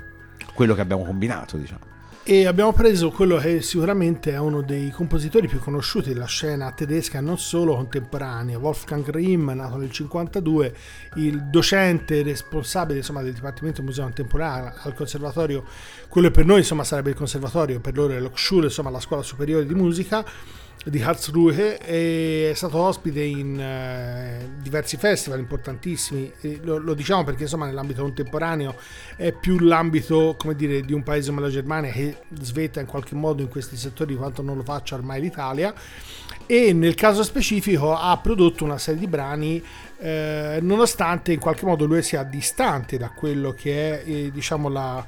quello 0.53 0.73
che 0.73 0.81
abbiamo 0.81 1.03
combinato 1.03 1.58
diciamo 1.58 1.94
e 2.27 2.47
abbiamo 2.47 2.73
preso 2.73 3.11
quello 3.11 3.38
che 3.38 3.61
sicuramente 3.61 4.31
è 4.31 4.39
uno 4.39 4.63
dei 4.63 4.89
compositori 4.89 5.47
più 5.47 5.59
conosciuti 5.59 6.11
della 6.11 6.25
scena 6.25 6.71
tedesca, 6.71 7.21
non 7.21 7.38
solo 7.38 7.75
contemporanea, 7.75 8.57
Wolfgang 8.57 9.07
Rimm, 9.07 9.51
nato 9.51 9.77
nel 9.77 9.91
1952, 9.91 10.75
il 11.17 11.43
docente 11.43 12.23
responsabile 12.23 12.97
insomma, 12.97 13.21
del 13.21 13.33
Dipartimento 13.33 13.83
Museo 13.83 14.05
Contemporaneo 14.05 14.73
al 14.75 14.95
Conservatorio, 14.95 15.65
quello 16.07 16.31
per 16.31 16.45
noi 16.45 16.57
insomma, 16.57 16.83
sarebbe 16.83 17.11
il 17.11 17.15
Conservatorio, 17.15 17.79
per 17.79 17.95
loro 17.95 18.13
è 18.13 18.19
l'Hochschule, 18.19 18.65
insomma 18.65 18.89
la 18.89 18.99
scuola 18.99 19.21
superiore 19.21 19.67
di 19.67 19.75
musica, 19.75 20.25
di 20.88 21.00
Karlsruhe 21.00 21.78
è 21.78 22.52
stato 22.54 22.78
ospite 22.78 23.24
in 23.24 23.60
eh, 23.60 24.50
diversi 24.62 24.98
festival 24.98 25.39
importantissimi. 25.39 26.32
Lo, 26.62 26.78
lo, 26.78 26.93
diciamo 26.93 27.24
perché 27.24 27.43
insomma 27.43 27.65
nell'ambito 27.65 28.04
contemporaneo 28.04 28.76
è 29.15 29.32
più 29.32 29.58
l'ambito 29.60 30.36
come 30.38 30.56
dire 30.56 30.82
di 30.82 30.93
un 30.93 31.02
paese 31.02 31.30
come 31.30 31.41
la 31.41 31.50
Germania 31.50 31.91
che 31.91 32.17
svetta 32.39 32.80
in 32.80 32.86
qualche 32.86 33.15
modo 33.15 33.41
in 33.41 33.50
questi 33.50 33.76
settori 33.76 34.15
quanto 34.15 34.43
non 34.43 34.58
lo 34.58 34.63
faccia 34.63 34.95
ormai 34.95 35.21
l'Italia. 35.21 35.74
E 36.45 36.74
nel 36.74 36.93
caso 36.93 37.24
specifico 37.24 37.95
ha 37.95 38.15
prodotto 38.17 38.63
una 38.63 38.78
serie 38.78 39.00
di 39.00 39.08
brani 39.08 39.63
eh, 39.98 40.60
nonostante 40.62 41.32
in 41.32 41.39
qualche 41.39 41.65
modo 41.65 41.86
lui 41.86 42.04
sia 42.04 42.21
distante 42.21 42.98
da 42.98 43.10
quello 43.10 43.54
che 43.54 44.04
è 44.04 44.08
eh, 44.08 44.32
diciamo 44.32 44.69
la 44.69 45.04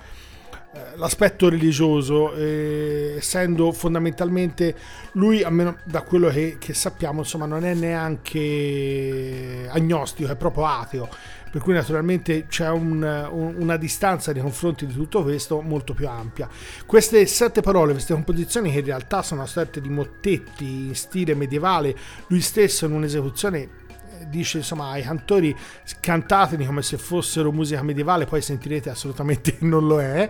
l'aspetto 0.96 1.50
religioso, 1.50 2.34
eh, 2.34 3.16
essendo 3.18 3.72
fondamentalmente 3.72 4.76
lui, 5.14 5.44
almeno 5.44 5.78
da 5.84 6.02
quello 6.02 6.30
che, 6.30 6.58
che, 6.60 6.74
sappiamo, 6.74 7.20
insomma, 7.20 7.46
non 7.46 7.64
è 7.64 7.74
neanche 7.74 9.68
agnostico, 9.70 10.32
è 10.32 10.36
proprio 10.36 10.66
ateo. 10.66 11.10
Per 11.50 11.62
cui 11.62 11.74
naturalmente 11.74 12.46
c'è 12.48 12.70
un, 12.70 13.02
un, 13.32 13.56
una 13.58 13.78
distanza 13.78 14.32
nei 14.34 14.42
confronti 14.42 14.86
di 14.86 14.94
tutto 14.94 15.24
questo 15.24 15.62
molto 15.62 15.94
più 15.94 16.08
ampia. 16.08 16.48
Queste 16.86 17.26
sette 17.26 17.62
parole, 17.62 17.94
queste 17.94 18.14
composizioni 18.14 18.72
che 18.72 18.80
in 18.80 18.86
realtà 18.86 19.22
sono 19.22 19.46
sorta 19.46 19.80
di 19.80 19.90
mottetti 19.90 20.88
in 20.88 20.96
stile 20.96 21.34
medievale, 21.36 21.96
lui 22.28 22.42
stesso 22.42 22.86
in 22.86 22.92
un'esecuzione 22.92 23.86
dice 24.28 24.58
insomma 24.58 24.90
ai 24.90 25.04
cantori 25.04 25.56
cantateli 26.00 26.66
come 26.66 26.82
se 26.82 26.98
fossero 26.98 27.52
musica 27.52 27.82
medievale, 27.84 28.26
poi 28.26 28.42
sentirete 28.42 28.90
assolutamente 28.90 29.58
non 29.62 29.88
lo 29.88 30.02
è. 30.02 30.30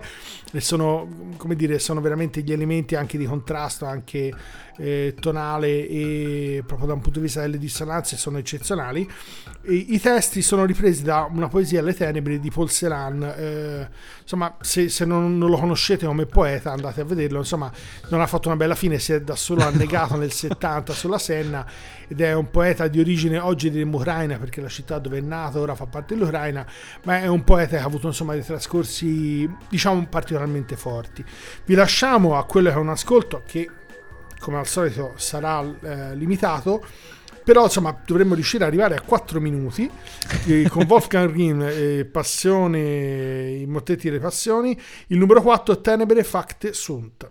E 0.50 0.60
sono 0.60 1.34
come 1.36 1.56
dire 1.56 1.78
sono 1.78 2.00
veramente 2.00 2.42
gli 2.42 2.52
elementi 2.52 2.94
anche 2.94 3.18
di 3.18 3.26
contrasto 3.26 3.84
anche 3.84 4.32
eh, 4.78 5.14
tonale 5.18 5.88
e 5.88 6.62
proprio 6.64 6.88
da 6.88 6.94
un 6.94 7.00
punto 7.00 7.18
di 7.18 7.26
vista 7.26 7.40
delle 7.40 7.58
dissonanze 7.58 8.16
sono 8.16 8.38
eccezionali. 8.38 9.08
E, 9.62 9.74
i 9.74 10.00
testi 10.00 10.40
sono 10.40 10.64
ripresi 10.64 11.02
da 11.02 11.28
una 11.30 11.48
poesia 11.48 11.80
alle 11.80 11.94
tenebre 11.94 12.38
di 12.38 12.50
Paul 12.50 12.70
Celan. 12.70 13.22
Eh, 13.36 13.88
insomma 14.22 14.56
se, 14.60 14.88
se 14.88 15.04
non, 15.04 15.36
non, 15.36 15.50
lo 15.50 15.58
conoscete 15.58 16.06
come 16.06 16.26
poeta 16.26 16.72
andate 16.72 17.00
a 17.00 17.04
vederlo. 17.04 17.38
Insomma 17.38 17.70
non 18.08 18.20
ha 18.20 18.26
fatto 18.26 18.48
una 18.48 18.56
bella 18.56 18.74
fine 18.74 18.98
si 18.98 19.12
è 19.12 19.20
da 19.20 19.36
solo 19.36 19.62
annegato 19.66 20.16
nel 20.16 20.32
70 20.32 20.92
sulla 20.92 21.18
Senna 21.18 21.66
ed 22.06 22.20
è 22.20 22.32
un 22.32 22.50
poeta 22.50 22.88
di 22.88 23.00
origine 23.00 23.38
oggi 23.38 23.70
dell'Ucraina 23.78 24.38
perché 24.38 24.60
la 24.60 24.68
città 24.68 24.98
dove 24.98 25.18
è 25.18 25.20
nato 25.20 25.60
ora 25.60 25.74
fa 25.74 25.86
parte 25.86 26.14
dell'Ucraina 26.14 26.66
ma 27.04 27.20
è 27.20 27.26
un 27.26 27.44
poeta 27.44 27.76
che 27.76 27.82
ha 27.82 27.86
avuto 27.86 28.06
insomma 28.08 28.32
dei 28.34 28.44
trascorsi 28.44 29.48
diciamo 29.68 30.06
particolarmente 30.06 30.76
forti. 30.76 31.24
Vi 31.64 31.74
lasciamo 31.74 32.36
a 32.36 32.44
quello 32.44 32.68
che 32.68 32.74
è 32.74 32.78
un 32.78 32.88
ascolto 32.90 33.42
che 33.46 33.68
come 34.38 34.58
al 34.58 34.66
solito 34.66 35.12
sarà 35.16 35.62
eh, 35.82 36.14
limitato 36.14 36.84
però 37.48 37.64
insomma 37.64 37.98
dovremmo 38.04 38.34
riuscire 38.34 38.64
ad 38.64 38.68
arrivare 38.68 38.94
a 38.94 39.00
4 39.00 39.40
minuti 39.40 39.90
eh, 40.46 40.68
con 40.68 40.84
Wolfgang 40.88 41.32
Rin 41.32 41.62
e 41.62 42.04
Passione 42.04 43.52
i 43.52 43.64
mottetti 43.66 44.08
delle 44.08 44.20
passioni. 44.20 44.78
Il 45.06 45.16
numero 45.16 45.40
4 45.40 45.80
Tenebre 45.80 46.24
Facte 46.24 46.74
Sunt 46.74 47.26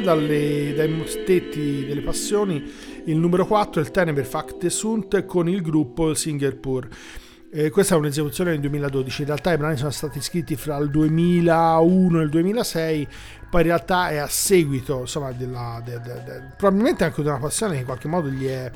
Dalle, 0.00 0.72
dai 0.74 0.88
mostetti 0.88 1.84
delle 1.84 2.00
passioni 2.00 2.70
il 3.04 3.16
numero 3.16 3.46
4 3.46 3.80
il 3.80 3.90
Tenebre 3.90 4.24
Fakte 4.24 4.70
Sunt 4.70 5.24
con 5.26 5.48
il 5.48 5.60
gruppo 5.60 6.14
Singapore 6.14 6.88
eh, 7.50 7.68
questa 7.68 7.94
è 7.94 7.98
un'esecuzione 7.98 8.52
del 8.52 8.60
2012 8.60 9.20
in 9.20 9.26
realtà 9.26 9.52
i 9.52 9.58
brani 9.58 9.76
sono 9.76 9.90
stati 9.90 10.20
scritti 10.22 10.56
fra 10.56 10.78
il 10.78 10.90
2001 10.90 12.20
e 12.20 12.22
il 12.22 12.30
2006 12.30 13.08
poi 13.50 13.60
in 13.60 13.66
realtà 13.66 14.08
è 14.08 14.16
a 14.16 14.28
seguito 14.28 15.00
insomma 15.00 15.32
della, 15.32 15.82
de, 15.84 16.00
de, 16.00 16.22
de, 16.24 16.42
probabilmente 16.56 17.04
anche 17.04 17.20
di 17.20 17.28
una 17.28 17.38
passione 17.38 17.74
che 17.74 17.80
in 17.80 17.84
qualche 17.84 18.08
modo 18.08 18.28
gli 18.28 18.46
è 18.46 18.70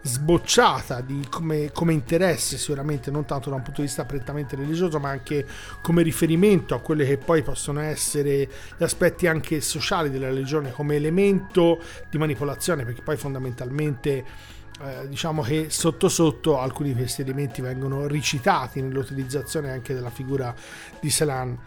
sbocciata 0.00 1.04
come, 1.28 1.72
come, 1.72 1.92
interesse 1.92 2.56
sicuramente 2.56 3.10
non 3.10 3.24
tanto 3.24 3.50
da 3.50 3.56
un 3.56 3.62
punto 3.62 3.80
di 3.80 3.86
vista 3.86 4.04
prettamente 4.04 4.54
religioso 4.54 5.00
ma 5.00 5.10
anche 5.10 5.44
come 5.82 6.02
riferimento 6.02 6.74
a 6.74 6.80
quelli 6.80 7.04
che 7.04 7.18
poi 7.18 7.42
possono 7.42 7.80
essere 7.80 8.48
gli 8.76 8.82
aspetti 8.82 9.26
anche 9.26 9.60
sociali 9.60 10.10
della 10.10 10.28
religione 10.28 10.70
come 10.70 10.94
elemento 10.94 11.80
di 12.08 12.18
manipolazione 12.18 12.84
perché 12.84 13.02
poi 13.02 13.16
fondamentalmente 13.16 14.24
eh, 14.80 15.08
diciamo 15.08 15.42
che 15.42 15.66
sotto 15.70 16.08
sotto 16.08 16.60
alcuni 16.60 16.90
di 16.90 16.96
questi 16.96 17.22
elementi 17.22 17.60
vengono 17.60 18.06
ricitati 18.06 18.80
nell'utilizzazione 18.80 19.72
anche 19.72 19.94
della 19.94 20.10
figura 20.10 20.54
di 21.00 21.10
Selan 21.10 21.58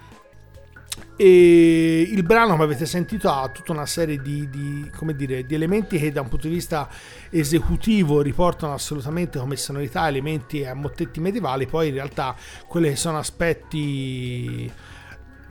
e 1.23 2.01
il 2.01 2.23
brano, 2.23 2.53
come 2.53 2.63
avete 2.63 2.87
sentito, 2.87 3.29
ha 3.29 3.47
tutta 3.49 3.73
una 3.73 3.85
serie 3.85 4.19
di, 4.19 4.49
di, 4.49 4.89
dire, 5.15 5.45
di, 5.45 5.53
elementi 5.53 5.99
che 5.99 6.11
da 6.11 6.21
un 6.21 6.29
punto 6.29 6.47
di 6.47 6.53
vista 6.55 6.89
esecutivo 7.29 8.21
riportano 8.21 8.73
assolutamente 8.73 9.37
come 9.37 9.55
sonorità 9.55 10.07
elementi 10.07 10.65
a 10.65 10.73
mottetti 10.73 11.19
medievali, 11.19 11.67
poi 11.67 11.89
in 11.89 11.93
realtà 11.93 12.35
quelli 12.65 12.89
che 12.89 12.95
sono 12.95 13.19
aspetti 13.19 14.71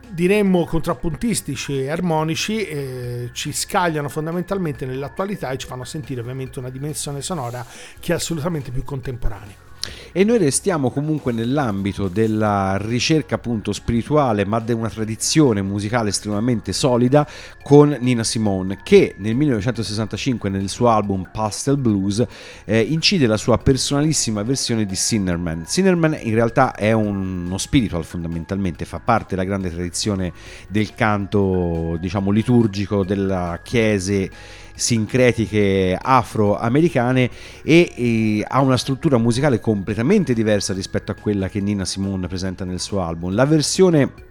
diremmo 0.09 0.65
contrappuntistici 0.65 1.83
e 1.83 1.89
armonici 1.89 2.67
eh, 2.67 3.31
ci 3.33 3.53
scagliano 3.53 4.09
fondamentalmente 4.09 4.85
nell'attualità 4.87 5.51
e 5.51 5.57
ci 5.57 5.69
fanno 5.69 5.85
sentire 5.85 6.21
ovviamente 6.21 6.59
una 6.59 6.71
dimensione 6.71 7.23
sonora 7.23 7.65
che 8.01 8.11
è 8.11 8.17
assolutamente 8.17 8.73
più 8.73 8.83
contemporanea. 8.83 9.70
E 10.13 10.25
noi 10.25 10.39
restiamo 10.39 10.91
comunque 10.91 11.33
nell'ambito 11.33 12.09
della 12.09 12.77
ricerca 12.81 13.37
appunto 13.37 13.73
spirituale, 13.73 14.45
ma 14.45 14.59
di 14.61 14.73
una 14.73 14.89
tradizione 14.89 15.63
musicale 15.63 16.09
estremamente 16.09 16.73
solida 16.73 17.27
con 17.63 17.97
Nina 18.01 18.25
Simone, 18.25 18.81
che 18.83 19.15
nel 19.19 19.35
1965 19.35 20.51
nel 20.51 20.69
suo 20.69 20.89
album 20.89 21.29
Pastel 21.33 21.77
Blues 21.77 22.25
eh, 22.65 22.81
incide 22.81 23.27
la 23.27 23.37
sua 23.37 23.59
personalissima 23.59 24.43
versione 24.43 24.85
di 24.85 24.97
Sinnerman. 24.97 25.65
Sinnerman 25.67 26.19
in 26.23 26.35
realtà 26.35 26.75
è 26.75 26.93
un, 26.93 27.47
uno 27.47 27.59
spiritual 27.59 28.05
fondamentalmente, 28.05 28.85
fa 28.85 29.01
parte 29.01 29.37
della 29.37 29.47
grande 29.47 29.71
tradizione 29.71 30.33
del 30.69 30.95
canto, 30.95 31.97
diciamo, 32.01 32.31
liturgico 32.31 33.05
della 33.05 33.61
chiese 33.63 34.31
sincretiche 34.75 35.99
afroamericane 36.01 37.31
e, 37.63 37.93
e, 37.95 38.45
ha 38.47 38.61
una 38.61 38.77
struttura 38.77 39.19
musicale 39.19 39.61
completamente 39.61 40.35
diversa 40.35 40.73
rispetto 40.73 41.13
a 41.13 41.15
quella 41.15 41.49
che 41.49 41.61
Nina 41.61 41.85
Simone 41.85 42.29
presenta 42.29 42.65
nel 42.65 42.81
suo 42.81 43.03
album. 43.03 43.35
La 43.35 43.47
versione 43.47 44.29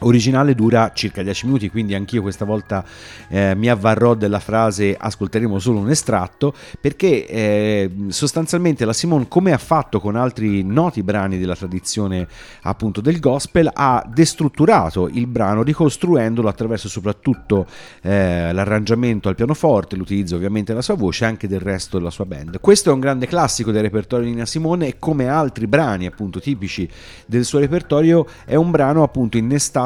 originale 0.00 0.54
dura 0.54 0.92
circa 0.94 1.22
10 1.22 1.46
minuti, 1.46 1.70
quindi 1.70 1.94
anch'io 1.94 2.20
questa 2.20 2.44
volta 2.44 2.84
eh, 3.28 3.54
mi 3.54 3.68
avvarrò 3.68 4.14
della 4.14 4.40
frase 4.40 4.94
ascolteremo 4.98 5.58
solo 5.58 5.78
un 5.78 5.90
estratto, 5.90 6.54
perché 6.80 7.26
eh, 7.26 7.90
sostanzialmente 8.08 8.84
la 8.84 8.92
Simone, 8.92 9.26
come 9.28 9.52
ha 9.52 9.58
fatto 9.58 10.00
con 10.00 10.16
altri 10.16 10.62
noti 10.62 11.02
brani 11.02 11.38
della 11.38 11.56
tradizione 11.56 12.28
appunto 12.62 13.00
del 13.00 13.20
gospel, 13.20 13.70
ha 13.72 14.04
destrutturato 14.12 15.08
il 15.08 15.26
brano 15.26 15.62
ricostruendolo 15.62 16.48
attraverso 16.48 16.88
soprattutto 16.88 17.66
eh, 18.02 18.52
l'arrangiamento 18.52 19.28
al 19.28 19.34
pianoforte, 19.34 19.96
l'utilizzo 19.96 20.36
ovviamente 20.36 20.72
della 20.72 20.82
sua 20.82 20.94
voce 20.94 21.24
e 21.24 21.28
anche 21.28 21.48
del 21.48 21.60
resto 21.60 21.96
della 21.96 22.10
sua 22.10 22.26
band. 22.26 22.60
Questo 22.60 22.90
è 22.90 22.92
un 22.92 23.00
grande 23.00 23.26
classico 23.26 23.70
del 23.70 23.82
repertorio 23.82 24.26
di 24.26 24.32
Nina 24.32 24.46
Simone 24.46 24.88
e 24.88 24.96
come 24.98 25.28
altri 25.28 25.66
brani 25.66 26.06
appunto 26.06 26.38
tipici 26.38 26.88
del 27.24 27.44
suo 27.44 27.60
repertorio 27.60 28.26
è 28.44 28.56
un 28.56 28.70
brano 28.70 29.02
appunto 29.02 29.38
innestato 29.38 29.85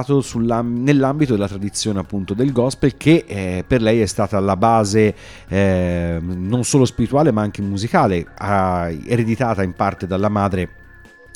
nell'ambito 0.62 1.34
della 1.34 1.48
tradizione 1.48 1.98
appunto 2.01 2.34
del 2.34 2.53
gospel 2.53 2.96
che 2.96 3.24
eh, 3.26 3.64
per 3.66 3.82
lei 3.82 4.01
è 4.01 4.07
stata 4.07 4.38
la 4.40 4.57
base 4.57 5.14
eh, 5.48 6.18
non 6.20 6.64
solo 6.64 6.84
spirituale 6.84 7.30
ma 7.30 7.42
anche 7.42 7.62
musicale, 7.62 8.26
ereditata 9.07 9.62
in 9.62 9.72
parte 9.74 10.07
dalla 10.07 10.28
madre 10.28 10.79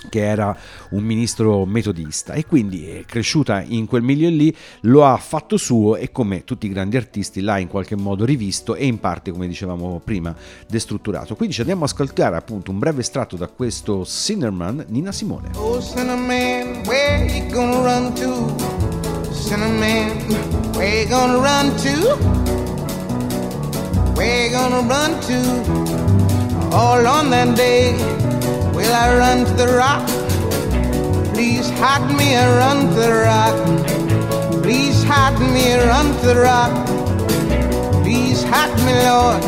che 0.09 0.25
era 0.25 0.57
un 0.91 1.03
ministro 1.03 1.65
metodista 1.65 2.33
e 2.35 2.47
quindi 2.47 2.87
è 2.89 3.05
cresciuta 3.05 3.63
in 3.63 3.87
quel 3.87 4.03
milieu 4.03 4.31
lì, 4.31 4.55
lo 4.83 5.05
ha 5.05 5.17
fatto 5.17 5.57
suo 5.57 5.97
e 5.97 6.13
come 6.13 6.45
tutti 6.45 6.67
i 6.67 6.69
grandi 6.69 6.97
artisti 6.97 7.41
l'ha 7.41 7.59
in 7.59 7.69
qualche 7.69 7.97
modo 7.97 8.25
rivisto 8.25 8.75
e 8.75 8.87
in 8.87 9.01
parte, 9.01 9.31
come 9.31 9.47
dicevamo 9.47 10.01
prima, 10.03 10.35
destrutturato. 10.69 11.35
Quindi 11.35 11.55
ci 11.55 11.61
andiamo 11.61 11.83
a 11.83 11.87
ascoltare 11.87 12.37
appunto 12.37 12.71
un 12.71 12.79
breve 12.79 13.01
estratto 13.01 13.37
da 13.37 13.49
questo 13.49 14.05
Sinnerman 14.05 14.87
Nina 14.89 15.13
Simone. 15.13 15.51
Oh 15.57 15.81
Sinnerman, 15.81 16.83
where 16.87 17.25
you 17.25 17.51
gonna 17.51 17.83
run 17.83 18.15
to? 18.15 19.33
Sinnerman, 19.33 20.75
where 20.75 21.01
you 21.01 21.09
gonna 21.09 21.39
run 21.39 21.75
to? 21.77 22.17
Where 24.15 24.47
you 24.47 24.51
gonna 24.51 24.81
run 24.81 25.19
to? 25.21 26.73
All 26.75 27.07
on 27.07 27.31
that 27.31 27.55
day 27.55 28.24
Will 28.85 28.93
I 28.93 29.16
run 29.16 29.47
to 29.47 29.53
the 29.55 29.68
rock? 29.78 30.07
Please 31.32 31.70
hide 31.80 32.07
me 32.18 32.35
and 32.35 32.51
run 32.61 32.78
to 32.93 33.01
the 33.01 33.12
rock. 33.24 33.57
Please 34.62 35.03
hide 35.03 35.41
me 35.41 35.72
and 35.72 35.89
run 35.89 36.07
to 36.20 36.26
the 36.26 36.37
rock. 36.37 36.72
Please 38.05 38.43
hide 38.45 38.76
me, 38.85 38.93
Lord, 39.09 39.43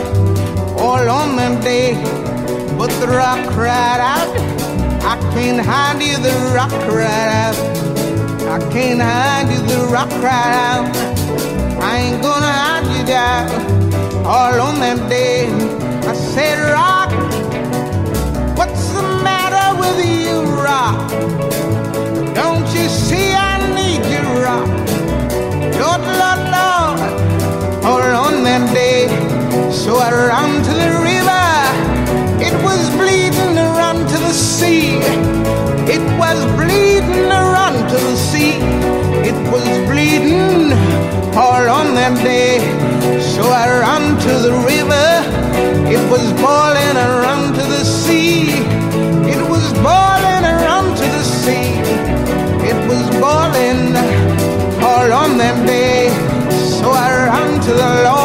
all 0.81 1.07
on 1.21 1.37
that 1.37 1.63
day. 1.63 1.93
But 2.79 2.89
the 2.99 3.09
rock 3.09 3.47
cried 3.53 4.01
out, 4.01 4.33
I 5.05 5.17
can't 5.35 5.61
hide 5.61 6.01
you, 6.01 6.17
the 6.17 6.33
rock 6.55 6.73
cried 6.89 7.31
out. 7.45 7.57
I 8.57 8.59
can't 8.73 9.03
hide 9.03 9.53
you, 9.53 9.61
the 9.69 9.87
rock 9.93 10.09
cried 10.09 10.55
out. 10.73 10.97
I 11.79 11.99
ain't 11.99 12.23
gonna 12.23 12.55
hide 12.63 12.87
you 12.97 13.05
down 13.07 13.51
all 14.25 14.61
on 14.61 14.81
that 14.81 15.11
day. 15.11 15.47
I 16.09 16.15
said, 16.15 16.57
Rock, 16.73 17.11
you, 20.01 20.43
rock. 20.63 21.11
Don't 22.35 22.67
you 22.75 22.89
see 22.89 23.33
I 23.33 23.55
need 23.79 24.03
you, 24.13 24.25
rock? 24.45 24.69
Lord, 25.81 26.03
Lord, 26.21 26.43
Lord, 26.57 27.01
all 27.85 28.07
on 28.27 28.43
that 28.45 28.65
day. 28.75 29.09
So 29.71 29.97
I 29.97 30.11
ran 30.31 30.53
to 30.69 30.73
the 30.83 30.91
river. 31.11 31.47
It 32.49 32.55
was 32.67 32.81
bleeding 33.01 33.57
run 33.81 33.99
to 34.13 34.19
the 34.27 34.33
sea. 34.33 34.99
It 35.95 36.05
was 36.19 36.39
bleeding 36.59 37.29
run 37.29 37.75
to 37.93 37.97
the 38.09 38.17
sea. 38.17 38.55
It 39.31 39.39
was 39.53 39.67
bleeding 39.91 40.73
all 41.35 41.67
on 41.79 41.95
that 41.95 42.15
day. 42.23 42.59
So 43.21 43.43
I 43.43 43.67
ran 43.83 44.19
to 44.27 44.33
the 44.47 44.55
river. 44.73 45.09
It 45.95 46.03
was 46.11 46.27
boiling. 46.43 46.97
Ran 47.25 47.53
to 47.55 47.65
the 47.75 47.85
sea 47.85 48.86
boiling 49.87 50.45
around 50.55 50.97
to 50.97 51.07
the 51.17 51.23
sea. 51.23 51.71
It 52.71 52.79
was 52.89 53.05
boiling 53.25 53.95
all 54.83 55.13
on 55.23 55.39
them 55.39 55.67
day. 55.67 56.09
So 56.79 56.91
I 56.91 57.09
ran 57.27 57.61
to 57.61 57.73
the 57.73 58.03
Lord. 58.05 58.16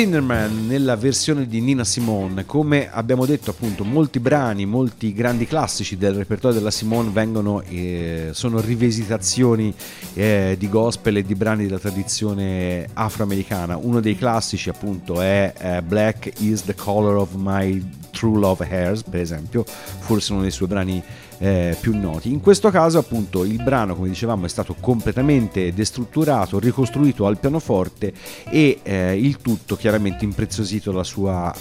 Cinderman 0.00 0.66
nella 0.66 0.96
versione 0.96 1.46
di 1.46 1.60
Nina 1.60 1.84
Simone, 1.84 2.46
come 2.46 2.90
abbiamo 2.90 3.26
detto 3.26 3.50
appunto 3.50 3.84
molti 3.84 4.18
brani, 4.18 4.64
molti 4.64 5.12
grandi 5.12 5.44
classici 5.44 5.98
del 5.98 6.14
repertorio 6.14 6.56
della 6.56 6.70
Simone 6.70 7.10
vengono, 7.10 7.60
eh, 7.60 8.30
sono 8.32 8.62
rivisitazioni 8.62 9.74
eh, 10.14 10.56
di 10.58 10.70
gospel 10.70 11.18
e 11.18 11.22
di 11.22 11.34
brani 11.34 11.64
della 11.64 11.78
tradizione 11.78 12.88
afroamericana. 12.94 13.76
Uno 13.76 14.00
dei 14.00 14.16
classici 14.16 14.70
appunto 14.70 15.20
è 15.20 15.52
eh, 15.58 15.82
Black 15.82 16.32
is 16.38 16.64
the 16.64 16.74
color 16.74 17.16
of 17.16 17.34
my 17.34 17.86
true 18.10 18.38
love 18.38 18.66
hairs, 18.66 19.02
per 19.02 19.20
esempio, 19.20 19.66
forse 19.66 20.32
uno 20.32 20.40
dei 20.40 20.50
suoi 20.50 20.68
brani 20.68 21.02
eh, 21.40 21.76
più 21.80 21.98
noti. 21.98 22.30
In 22.30 22.40
questo 22.40 22.70
caso 22.70 22.98
appunto 22.98 23.44
il 23.44 23.62
brano 23.62 23.96
come 23.96 24.08
dicevamo 24.08 24.44
è 24.46 24.48
stato 24.48 24.76
completamente 24.78 25.72
destrutturato, 25.72 26.58
ricostruito 26.58 27.26
al 27.26 27.38
pianoforte 27.38 28.12
e 28.48 28.80
eh, 28.82 29.18
il 29.18 29.38
tutto 29.38 29.76
chiaramente 29.76 30.24
impreziosito 30.24 30.90
dalla 30.90 31.04
sua 31.04 31.52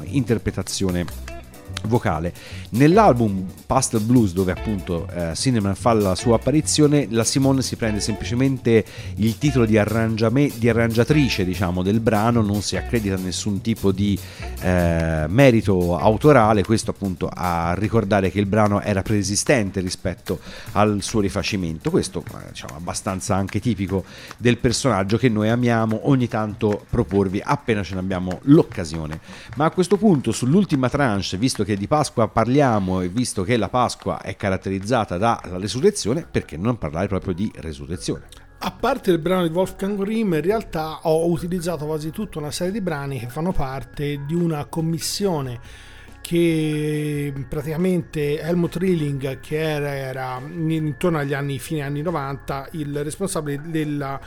uh, 0.00 0.04
interpretazione 0.04 1.38
vocale. 1.86 2.32
Nell'album 2.70 3.46
Pastel 3.66 4.00
Blues, 4.00 4.32
dove 4.32 4.52
appunto 4.52 5.08
eh, 5.12 5.34
Cinnamon 5.34 5.74
fa 5.74 5.92
la 5.92 6.14
sua 6.14 6.36
apparizione, 6.36 7.06
la 7.10 7.24
Simone 7.24 7.62
si 7.62 7.76
prende 7.76 8.00
semplicemente 8.00 8.84
il 9.16 9.38
titolo 9.38 9.64
di, 9.64 9.72
di 9.72 10.68
arrangiatrice 10.68 11.44
diciamo, 11.44 11.82
del 11.82 12.00
brano, 12.00 12.42
non 12.42 12.62
si 12.62 12.76
accredita 12.76 13.16
nessun 13.16 13.60
tipo 13.60 13.92
di 13.92 14.18
eh, 14.60 15.24
merito 15.28 15.98
autorale, 15.98 16.64
questo 16.64 16.90
appunto 16.90 17.30
a 17.32 17.74
ricordare 17.76 18.30
che 18.30 18.40
il 18.40 18.46
brano 18.46 18.80
era 18.80 19.02
preesistente 19.02 19.80
rispetto 19.80 20.40
al 20.72 21.02
suo 21.02 21.20
rifacimento. 21.20 21.90
Questo 21.90 22.22
diciamo, 22.48 22.76
abbastanza 22.76 23.34
anche 23.34 23.60
tipico 23.60 24.04
del 24.36 24.58
personaggio 24.58 25.16
che 25.16 25.28
noi 25.28 25.48
amiamo 25.48 26.08
ogni 26.08 26.28
tanto 26.28 26.84
proporvi 26.88 27.40
appena 27.44 27.82
ce 27.82 27.94
ne 27.94 28.00
abbiamo 28.00 28.38
l'occasione. 28.42 29.20
Ma 29.56 29.66
a 29.66 29.70
questo 29.70 29.96
punto 29.96 30.32
sull'ultima 30.32 30.88
tranche, 30.88 31.08
visto 31.36 31.64
che 31.64 31.69
di 31.76 31.86
Pasqua 31.86 32.28
parliamo 32.28 33.00
e 33.00 33.08
visto 33.08 33.42
che 33.42 33.56
la 33.56 33.68
Pasqua 33.68 34.20
è 34.20 34.36
caratterizzata 34.36 35.16
dalla 35.16 35.40
resurrezione, 35.58 36.26
perché 36.30 36.56
non 36.56 36.78
parlare 36.78 37.06
proprio 37.06 37.34
di 37.34 37.50
resurrezione? 37.56 38.26
A 38.62 38.70
parte 38.72 39.10
il 39.10 39.18
brano 39.18 39.46
di 39.46 39.54
Wolfgang 39.54 39.98
Grimm, 39.98 40.34
in 40.34 40.42
realtà 40.42 41.00
ho 41.02 41.30
utilizzato 41.30 41.86
quasi 41.86 42.10
tutta 42.10 42.38
una 42.38 42.50
serie 42.50 42.72
di 42.72 42.80
brani 42.80 43.18
che 43.18 43.28
fanno 43.28 43.52
parte 43.52 44.24
di 44.26 44.34
una 44.34 44.66
commissione 44.66 45.88
che 46.20 47.32
praticamente 47.48 48.38
Helmut 48.38 48.76
Rilling, 48.76 49.40
che 49.40 49.58
era, 49.58 49.94
era 49.94 50.40
intorno 50.44 51.18
agli 51.18 51.32
anni 51.32 51.58
fine 51.58 51.82
anni 51.82 52.02
90, 52.02 52.68
il 52.72 53.02
responsabile 53.02 53.62
della 53.64 54.20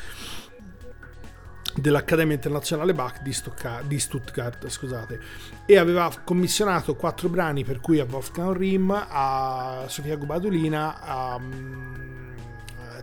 dell'Accademia 1.76 2.36
Internazionale 2.36 2.94
Bach 2.94 3.22
di, 3.22 3.34
Stuttgart, 3.34 3.86
di 3.86 4.00
Stuttgart 4.00 4.68
scusate, 4.68 5.20
e 5.66 5.78
aveva 5.78 6.12
commissionato 6.24 6.96
quattro 6.96 7.30
brani 7.30 7.64
per 7.64 7.80
cui 7.80 8.00
a 8.00 8.06
Wolfgang 8.10 8.56
Rim, 8.56 8.92
a 8.92 9.86
Sofia 9.88 10.16
Gubadolina, 10.16 11.02
a 11.02 11.36
um, 11.36 12.04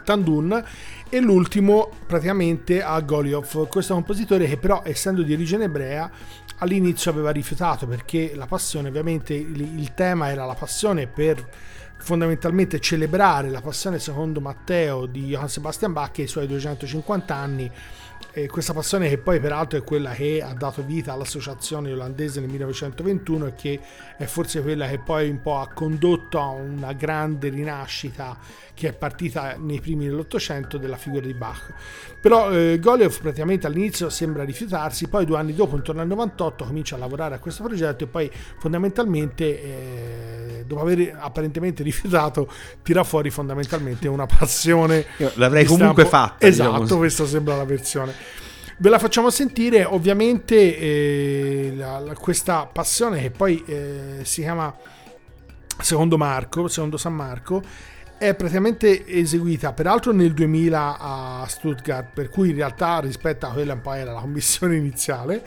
Tandun 0.04 0.64
e 1.08 1.20
l'ultimo 1.20 1.90
praticamente 2.06 2.82
a 2.82 2.98
Goliov, 3.00 3.68
questo 3.68 3.94
compositore 3.94 4.46
che 4.46 4.56
però 4.56 4.82
essendo 4.84 5.22
di 5.22 5.32
origine 5.32 5.64
ebrea 5.64 6.10
all'inizio 6.58 7.10
aveva 7.10 7.30
rifiutato 7.30 7.86
perché 7.86 8.32
la 8.34 8.46
passione 8.46 8.88
ovviamente 8.88 9.34
il, 9.34 9.78
il 9.78 9.94
tema 9.94 10.30
era 10.30 10.44
la 10.44 10.54
passione 10.54 11.06
per 11.06 11.48
fondamentalmente 11.98 12.80
celebrare 12.80 13.50
la 13.50 13.60
passione 13.60 13.98
secondo 13.98 14.40
Matteo 14.40 15.06
di 15.06 15.26
Johann 15.26 15.46
Sebastian 15.46 15.92
Bach 15.92 16.18
e 16.18 16.22
i 16.22 16.26
suoi 16.26 16.46
250 16.46 17.34
anni 17.34 17.70
e 18.33 18.47
questa 18.47 18.72
passione 18.72 19.09
che 19.09 19.18
poi 19.18 19.41
peraltro 19.41 19.78
è 19.78 19.83
quella 19.83 20.12
che 20.12 20.41
ha 20.43 20.53
dato 20.55 20.85
vita 20.85 21.12
all'associazione 21.12 21.93
olandese 21.93 22.41
nel 22.41 22.49
1921 22.49 23.47
e 23.47 23.55
che 23.55 23.81
è 24.16 24.24
forse 24.24 24.62
quella 24.62 24.87
che 24.89 24.99
poi 24.99 25.28
un 25.28 25.41
po' 25.41 25.59
ha 25.59 25.68
condotto 25.72 26.41
a 26.41 26.49
una 26.49 26.93
grande 26.93 27.49
rinascita 27.49 28.39
che 28.81 28.89
è 28.89 28.93
partita 28.95 29.57
nei 29.59 29.78
primi 29.78 30.07
dell'Ottocento 30.07 30.78
della 30.78 30.97
figura 30.97 31.26
di 31.26 31.35
Bach. 31.35 31.74
Però 32.18 32.51
eh, 32.51 32.78
Goliev 32.78 33.20
praticamente 33.20 33.66
all'inizio 33.66 34.09
sembra 34.09 34.43
rifiutarsi, 34.43 35.09
poi 35.09 35.26
due 35.26 35.37
anni 35.37 35.53
dopo, 35.53 35.76
intorno 35.76 36.01
al 36.01 36.07
98, 36.07 36.64
comincia 36.64 36.97
a 36.97 36.99
lavorare 36.99 37.35
a 37.35 37.39
questo 37.39 37.62
progetto 37.62 38.05
e 38.05 38.07
poi 38.07 38.31
fondamentalmente, 38.59 39.62
eh, 39.62 40.39
dopo 40.70 40.82
aver 40.82 41.16
apparentemente 41.18 41.82
rifiutato, 41.82 42.48
tira 42.82 43.02
fuori 43.02 43.30
fondamentalmente 43.30 44.06
una 44.06 44.26
passione. 44.26 45.04
Io 45.16 45.32
l'avrei 45.34 45.64
comunque 45.64 46.04
fatta. 46.04 46.46
Esatto, 46.46 46.80
diciamo. 46.82 46.98
questa 47.00 47.26
sembra 47.26 47.56
la 47.56 47.64
versione. 47.64 48.14
Ve 48.78 48.88
la 48.88 48.98
facciamo 48.98 49.28
sentire, 49.28 49.84
ovviamente 49.84 50.78
eh, 50.78 51.72
la, 51.76 51.98
la, 51.98 52.14
questa 52.14 52.66
passione 52.72 53.20
che 53.20 53.30
poi 53.30 53.62
eh, 53.66 54.20
si 54.22 54.40
chiama 54.40 54.74
secondo 55.78 56.16
Marco, 56.16 56.66
secondo 56.66 56.96
San 56.96 57.14
Marco, 57.14 57.62
è 58.16 58.34
praticamente 58.34 59.06
eseguita 59.06 59.72
peraltro 59.72 60.12
nel 60.12 60.32
2000 60.32 60.98
a 60.98 61.44
Stuttgart, 61.46 62.12
per 62.14 62.30
cui 62.30 62.50
in 62.50 62.54
realtà 62.54 63.00
rispetto 63.00 63.46
a 63.46 63.50
quella 63.50 63.74
un 63.74 63.80
po' 63.82 63.92
era 63.92 64.12
la 64.12 64.20
commissione 64.20 64.76
iniziale, 64.76 65.44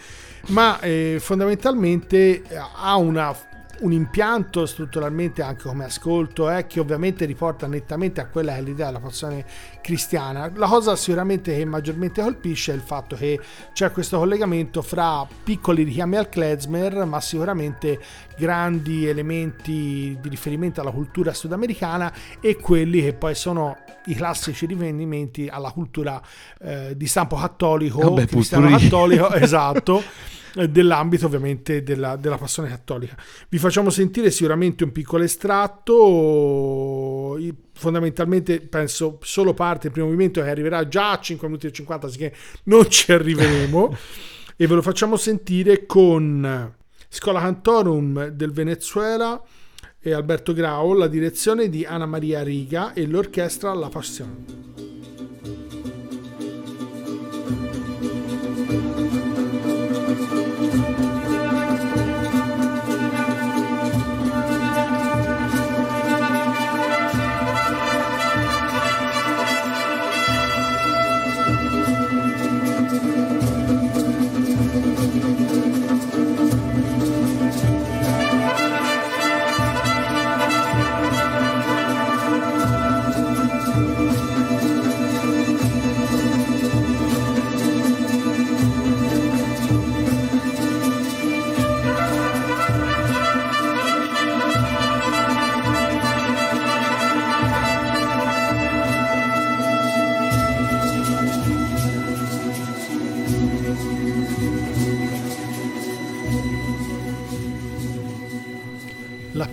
ma 0.48 0.80
eh, 0.82 1.18
fondamentalmente 1.20 2.44
ha 2.76 2.96
una 2.98 3.36
un 3.84 3.92
impianto 3.92 4.66
strutturalmente 4.66 5.42
anche 5.42 5.68
come 5.68 5.84
ascolto 5.84 6.50
eh, 6.50 6.66
che 6.68 6.80
ovviamente 6.80 7.26
riporta 7.26 7.68
nettamente 7.68 8.22
a 8.22 8.28
quella 8.28 8.54
che 8.54 8.60
è 8.60 8.62
l'idea 8.62 8.88
della 8.88 9.00
passione 9.00 9.46
cristiana. 9.82 10.50
La 10.56 10.68
cosa 10.68 10.96
sicuramente 10.96 11.56
che 11.56 11.66
maggiormente 11.66 12.22
colpisce 12.22 12.72
è 12.72 12.76
il 12.76 12.82
fatto 12.82 13.16
che 13.16 13.40
c'è 13.74 13.92
questo 13.92 14.18
collegamento 14.18 14.82
fra 14.82 15.28
piccoli 15.44 15.84
richiami 15.84 16.16
al 16.16 16.30
klezmer, 16.30 17.06
ma 17.06 17.20
sicuramente 17.20 18.00
grandi 18.38 19.06
elementi 19.06 20.18
di 20.20 20.30
riferimento 20.30 20.80
alla 20.80 20.92
cultura 20.92 21.34
sudamericana 21.34 22.12
e 22.40 22.56
quelli 22.56 23.02
che 23.02 23.14
poi 23.14 23.36
sono 23.36 23.78
i 24.06 24.16
classici 24.16 24.66
riferimenti 24.66 25.48
alla 25.48 25.72
cultura 25.72 26.22
eh, 26.62 26.96
di 26.96 27.06
stampo 27.06 27.36
cattolico, 27.36 28.00
Vabbè, 28.00 28.28
cristiano 28.28 28.70
cattolico, 28.70 29.32
esatto. 29.36 30.02
Eh, 30.56 30.70
dell'ambito 30.70 31.26
ovviamente 31.26 31.82
della, 31.82 32.16
della, 32.16 32.38
passione 32.38 32.70
cattolica. 32.70 33.18
Vi 33.50 33.58
facciamo 33.58 33.90
sentire 33.90 34.30
sicuramente 34.30 34.84
un 34.84 34.92
piccolo 34.92 35.24
estratto, 35.24 35.96
fondamentalmente 37.74 38.60
penso 38.62 39.18
solo 39.24 39.56
parte 39.56 39.84
del 39.84 39.92
primo 39.92 40.08
movimento 40.08 40.44
che 40.44 40.50
arriverà 40.50 40.88
già 40.88 41.12
a 41.12 41.20
5 41.20 41.48
minuti 41.48 41.66
e 41.66 41.72
50, 41.72 42.08
che 42.10 42.34
non 42.66 42.88
ci 42.88 43.12
arriveremo, 43.12 43.98
e 44.56 44.68
ve 44.68 44.76
lo 44.76 44.84
facciamo 44.84 45.16
sentire 45.16 45.88
con 45.88 46.72
Scola 47.10 47.40
Cantorum 47.40 48.28
del 48.28 48.52
Venezuela 48.52 49.42
e 50.00 50.14
Alberto 50.14 50.54
Grau, 50.54 50.94
la 50.94 51.08
direzione 51.08 51.68
di 51.68 51.84
Anna 51.84 52.06
Maria 52.06 52.44
Riga 52.44 52.94
e 52.94 53.08
l'orchestra 53.08 53.74
La 53.74 53.90
Passione. 53.90 55.13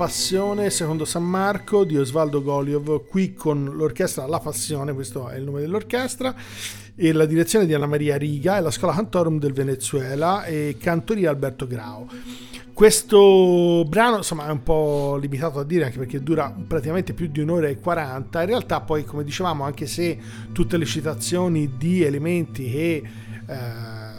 Passione 0.00 0.70
secondo 0.70 1.04
San 1.04 1.24
Marco 1.24 1.84
di 1.84 1.98
Osvaldo 1.98 2.42
Goliov, 2.42 3.06
qui 3.06 3.34
con 3.34 3.64
l'orchestra 3.64 4.26
La 4.26 4.38
Passione, 4.38 4.94
questo 4.94 5.28
è 5.28 5.36
il 5.36 5.44
nome 5.44 5.60
dell'orchestra, 5.60 6.34
e 6.96 7.12
la 7.12 7.26
direzione 7.26 7.66
di 7.66 7.74
Anna 7.74 7.84
Maria 7.84 8.16
Riga 8.16 8.56
e 8.56 8.62
la 8.62 8.70
Scuola 8.70 8.94
Cantorum 8.94 9.38
del 9.38 9.52
Venezuela 9.52 10.44
e 10.44 10.78
cantoria 10.80 11.28
Alberto 11.28 11.66
Grau. 11.66 12.06
Questo 12.72 13.84
brano 13.86 14.16
insomma 14.16 14.46
è 14.46 14.50
un 14.50 14.62
po' 14.62 15.18
limitato 15.20 15.58
a 15.58 15.64
dire 15.64 15.84
anche 15.84 15.98
perché 15.98 16.22
dura 16.22 16.50
praticamente 16.66 17.12
più 17.12 17.26
di 17.26 17.40
un'ora 17.40 17.68
e 17.68 17.78
40, 17.78 18.40
in 18.40 18.46
realtà 18.46 18.80
poi 18.80 19.04
come 19.04 19.22
dicevamo 19.22 19.64
anche 19.64 19.86
se 19.86 20.18
tutte 20.52 20.78
le 20.78 20.86
citazioni 20.86 21.76
di 21.76 22.02
elementi 22.02 22.70
che... 22.70 23.02
Eh, 23.46 24.10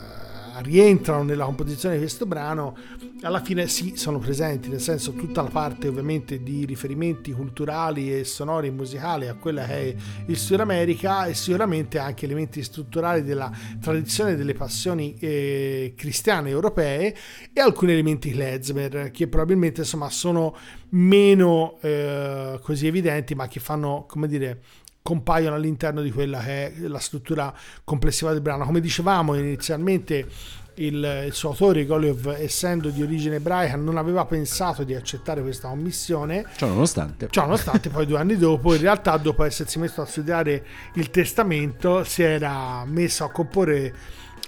rientrano 0.61 1.23
nella 1.23 1.45
composizione 1.45 1.95
di 1.95 2.01
questo 2.01 2.25
brano, 2.25 2.75
alla 3.21 3.41
fine 3.41 3.67
sì, 3.67 3.95
sono 3.95 4.17
presenti, 4.17 4.69
nel 4.69 4.81
senso 4.81 5.13
tutta 5.13 5.41
la 5.41 5.49
parte 5.49 5.87
ovviamente 5.87 6.41
di 6.41 6.65
riferimenti 6.65 7.31
culturali 7.31 8.17
e 8.17 8.23
sonori 8.23 8.67
e 8.67 8.71
musicali 8.71 9.27
a 9.27 9.35
quella 9.35 9.65
che 9.65 9.73
è 9.73 9.95
il 10.25 10.37
Sud 10.37 10.59
America 10.59 11.25
e 11.25 11.35
sicuramente 11.35 11.99
anche 11.99 12.25
elementi 12.25 12.63
strutturali 12.63 13.23
della 13.23 13.51
tradizione 13.79 14.35
delle 14.35 14.53
passioni 14.53 15.15
eh, 15.19 15.93
cristiane 15.95 16.49
europee 16.49 17.15
e 17.53 17.61
alcuni 17.61 17.91
elementi 17.91 18.31
klezmer 18.31 19.11
che 19.11 19.27
probabilmente 19.27 19.81
insomma 19.81 20.09
sono 20.09 20.55
meno 20.89 21.77
eh, 21.81 22.59
così 22.61 22.87
evidenti 22.87 23.35
ma 23.35 23.47
che 23.47 23.59
fanno 23.59 24.05
come 24.07 24.27
dire 24.27 24.61
compaiono 25.03 25.55
all'interno 25.55 26.01
di 26.01 26.11
quella 26.11 26.39
che 26.39 26.73
è 26.73 26.87
la 26.87 26.99
struttura 26.99 27.53
complessiva 27.83 28.31
del 28.31 28.41
brano. 28.41 28.65
Come 28.65 28.79
dicevamo 28.79 29.33
inizialmente, 29.35 30.27
il, 30.85 31.23
il 31.27 31.33
suo 31.33 31.49
autore 31.49 31.85
Goliov, 31.85 32.35
essendo 32.37 32.89
di 32.89 33.01
origine 33.01 33.35
ebraica, 33.35 33.75
non 33.75 33.97
aveva 33.97 34.25
pensato 34.25 34.83
di 34.83 34.95
accettare 34.95 35.41
questa 35.41 35.67
commissione. 35.67 36.45
Ciò 36.55 36.67
nonostante. 36.67 37.27
Ciò 37.29 37.41
nonostante, 37.41 37.89
poi 37.89 38.05
due 38.05 38.17
anni 38.17 38.37
dopo, 38.37 38.73
in 38.73 38.81
realtà, 38.81 39.17
dopo 39.17 39.43
essersi 39.43 39.79
messo 39.79 40.01
a 40.01 40.05
studiare 40.05 40.65
il 40.95 41.09
testamento, 41.09 42.03
si 42.03 42.23
era 42.23 42.83
messo 42.85 43.23
a 43.23 43.29
comporre 43.29 43.93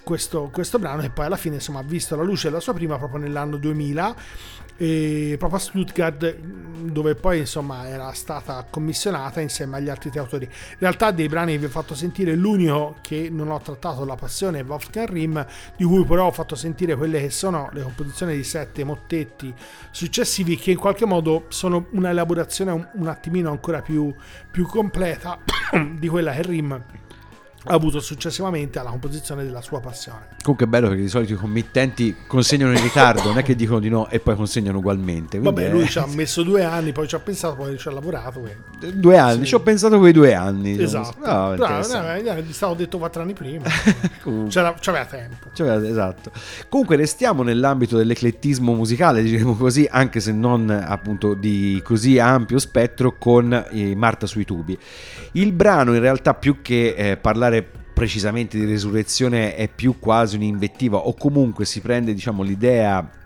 questo, 0.03 0.49
questo 0.51 0.79
brano 0.79 1.01
e 1.01 1.09
poi 1.09 1.25
alla 1.25 1.37
fine 1.37 1.55
insomma 1.55 1.79
ha 1.79 1.83
visto 1.83 2.15
la 2.15 2.23
luce 2.23 2.49
della 2.49 2.59
sua 2.59 2.73
prima 2.73 2.97
proprio 2.97 3.19
nell'anno 3.19 3.57
2000 3.57 4.15
e 4.75 5.35
proprio 5.37 5.59
a 5.59 5.61
Stuttgart 5.61 6.35
dove 6.35 7.15
poi 7.15 7.39
insomma 7.39 7.87
era 7.87 8.11
stata 8.13 8.65
commissionata 8.69 9.39
insieme 9.39 9.77
agli 9.77 9.89
altri 9.89 10.09
tre 10.09 10.19
autori. 10.19 10.45
In 10.45 10.77
realtà 10.79 11.11
dei 11.11 11.27
brani 11.27 11.53
che 11.53 11.59
vi 11.59 11.65
ho 11.65 11.69
fatto 11.69 11.95
sentire 11.95 12.35
l'unico 12.35 12.95
che 13.01 13.29
non 13.31 13.51
ho 13.51 13.59
trattato 13.59 14.03
la 14.03 14.15
passione 14.15 14.59
è 14.59 14.63
Wolfgang 14.63 15.09
Rim 15.09 15.45
di 15.77 15.83
cui 15.83 16.03
però 16.05 16.27
ho 16.27 16.31
fatto 16.31 16.55
sentire 16.55 16.95
quelle 16.95 17.21
che 17.21 17.29
sono 17.29 17.69
le 17.71 17.83
composizioni 17.83 18.35
di 18.35 18.43
sette 18.43 18.83
mottetti 18.83 19.53
successivi 19.91 20.57
che 20.57 20.71
in 20.71 20.77
qualche 20.77 21.05
modo 21.05 21.45
sono 21.49 21.85
una 21.91 22.09
elaborazione 22.09 22.71
un, 22.71 22.87
un 22.93 23.07
attimino 23.07 23.51
ancora 23.51 23.81
più, 23.81 24.13
più 24.51 24.65
completa 24.65 25.39
di 25.97 26.07
quella 26.07 26.33
che 26.33 26.41
Rim 26.41 26.83
avuto 27.65 27.99
successivamente 27.99 28.79
alla 28.79 28.89
composizione 28.89 29.43
della 29.43 29.61
sua 29.61 29.79
passione. 29.79 30.27
Comunque 30.41 30.65
è 30.65 30.69
bello 30.69 30.87
perché 30.87 31.03
di 31.03 31.09
solito 31.09 31.33
i 31.33 31.37
committenti 31.37 32.15
consegnano 32.27 32.73
in 32.73 32.81
ritardo, 32.81 33.23
non 33.23 33.37
è 33.37 33.43
che 33.43 33.55
dicono 33.55 33.79
di 33.79 33.89
no 33.89 34.09
e 34.09 34.19
poi 34.19 34.35
consegnano 34.35 34.79
ugualmente. 34.79 35.39
Vabbè, 35.39 35.69
lui 35.69 35.87
ci 35.87 35.99
ha 35.99 36.05
messo 36.07 36.43
due 36.43 36.63
anni, 36.63 36.91
poi 36.91 37.07
ci 37.07 37.15
ha 37.15 37.19
pensato, 37.19 37.55
poi 37.55 37.77
ci 37.77 37.87
ha 37.87 37.91
lavorato. 37.91 38.45
E... 38.45 38.93
Due 38.93 39.17
anni, 39.17 39.39
sì. 39.39 39.45
ci 39.47 39.55
ho 39.55 39.61
pensato 39.61 39.97
quei 39.99 40.11
due 40.11 40.33
anni. 40.33 40.81
Esatto. 40.81 41.25
No, 41.25 41.55
no, 41.55 42.41
gli 42.41 42.53
stavo 42.53 42.73
detto 42.73 42.97
quattro 42.97 43.21
anni 43.21 43.33
prima. 43.33 43.63
C'era, 44.49 44.75
c'aveva 44.79 45.05
tempo. 45.05 45.47
C'aveva, 45.53 45.87
esatto. 45.87 46.31
Comunque 46.67 46.95
restiamo 46.95 47.43
nell'ambito 47.43 47.95
dell'eclettismo 47.95 48.73
musicale, 48.73 49.21
diciamo 49.21 49.55
così, 49.55 49.87
anche 49.89 50.19
se 50.19 50.31
non 50.31 50.69
appunto 50.69 51.33
di 51.33 51.79
così 51.83 52.19
ampio 52.19 52.59
spettro 52.59 53.17
con 53.17 53.67
eh, 53.71 53.95
Marta 53.95 54.25
sui 54.25 54.45
tubi. 54.45 54.77
Il 55.33 55.51
brano 55.51 55.93
in 55.93 56.01
realtà 56.01 56.33
più 56.33 56.61
che 56.61 56.93
eh, 56.95 57.17
parlare 57.17 57.52
precisamente 57.61 58.57
di 58.57 58.65
resurrezione 58.65 59.55
è 59.55 59.69
più 59.69 59.99
quasi 59.99 60.35
un'invettiva 60.35 60.97
o 60.97 61.13
comunque 61.13 61.65
si 61.65 61.79
prende 61.79 62.13
diciamo 62.13 62.41
l'idea 62.41 63.21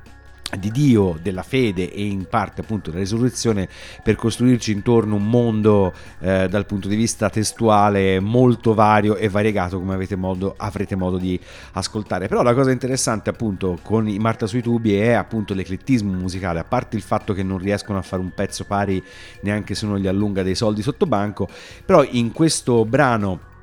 di 0.58 0.72
Dio, 0.72 1.18
della 1.22 1.44
fede 1.44 1.92
e 1.92 2.06
in 2.06 2.26
parte 2.30 2.62
appunto 2.62 2.90
della 2.90 3.02
risurrezione 3.02 3.68
per 4.02 4.16
costruirci 4.16 4.72
intorno 4.72 5.16
un 5.16 5.28
mondo 5.28 5.94
eh, 6.20 6.48
dal 6.48 6.66
punto 6.66 6.88
di 6.88 6.96
vista 6.96 7.30
testuale 7.30 8.22
molto 8.22 8.74
vario 8.74 9.18
e 9.18 9.28
variegato 9.28 9.78
come 9.78 10.08
modo, 10.16 10.54
avrete 10.56 10.96
modo 10.96 11.18
di 11.18 11.38
ascoltare. 11.74 12.28
Però 12.28 12.44
la 12.44 12.54
cosa 12.54 12.72
interessante 12.72 13.30
appunto 13.30 13.78
con 13.84 14.08
i 14.08 14.20
Marta 14.20 14.48
sui 14.48 14.62
tubi 14.62 14.96
è 14.96 15.12
appunto 15.12 15.54
l'eclettismo 15.54 16.14
musicale, 16.14 16.60
a 16.60 16.64
parte 16.64 16.96
il 16.96 17.02
fatto 17.02 17.34
che 17.34 17.44
non 17.44 17.58
riescono 17.58 17.98
a 17.98 18.02
fare 18.02 18.22
un 18.22 18.32
pezzo 18.34 18.64
pari 18.64 19.04
neanche 19.42 19.76
se 19.76 19.86
uno 19.86 20.00
gli 20.00 20.08
allunga 20.08 20.44
dei 20.44 20.56
soldi 20.56 20.82
sotto 20.82 21.06
banco, 21.06 21.50
però 21.86 22.06
in 22.10 22.32
questo 22.32 22.86
brano 22.86 23.56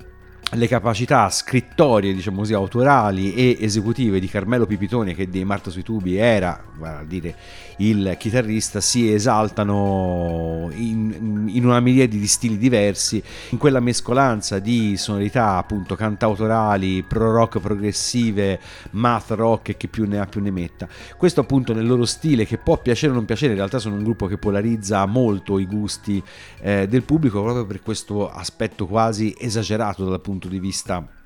le 0.52 0.68
capacità 0.68 1.28
scrittorie, 1.30 2.12
diciamo 2.12 2.38
così, 2.38 2.54
autorali 2.54 3.34
e 3.34 3.56
esecutive 3.60 4.20
di 4.20 4.28
Carmelo 4.28 4.66
Pipitone, 4.66 5.14
che 5.14 5.28
dei 5.28 5.44
Marta 5.44 5.70
sui 5.70 5.82
tubi 5.82 6.16
era, 6.16 6.62
a 6.80 7.02
dire, 7.04 7.34
il 7.78 8.16
chitarrista, 8.18 8.80
si 8.80 9.12
esaltano 9.12 10.70
in, 10.74 11.48
in, 11.48 11.64
una 11.64 11.80
miriade 11.80 12.18
di 12.18 12.26
stili 12.26 12.58
diversi, 12.58 13.22
in 13.50 13.58
quella 13.58 13.80
mescolanza 13.80 14.58
di 14.58 14.96
sonorità 14.96 15.56
appunto 15.56 15.94
cantautorali, 15.94 17.02
pro 17.02 17.32
rock 17.32 17.58
progressive, 17.58 18.60
math 18.90 19.30
rock 19.30 19.70
e 19.70 19.76
che 19.76 19.88
più 19.88 20.06
ne 20.06 20.18
ha 20.18 20.26
più 20.26 20.40
ne 20.40 20.50
metta. 20.50 20.88
Questo 21.16 21.40
appunto 21.40 21.72
nel 21.72 21.86
loro 21.86 22.04
stile 22.04 22.46
che 22.46 22.58
può 22.58 22.78
piacere 22.78 23.12
o 23.12 23.14
non 23.14 23.24
piacere, 23.24 23.52
in 23.52 23.58
realtà 23.58 23.78
sono 23.78 23.96
un 23.96 24.04
gruppo 24.04 24.26
che 24.26 24.38
polarizza 24.38 25.04
molto 25.06 25.58
i 25.58 25.66
gusti 25.66 26.22
eh, 26.60 26.86
del 26.88 27.02
pubblico 27.02 27.42
proprio 27.42 27.66
per 27.66 27.82
questo 27.82 28.30
aspetto 28.30 28.86
quasi 28.86 29.34
esagerato 29.38 30.04
dal 30.04 30.20
punto 30.20 30.48
di 30.48 30.58
vista 30.58 31.22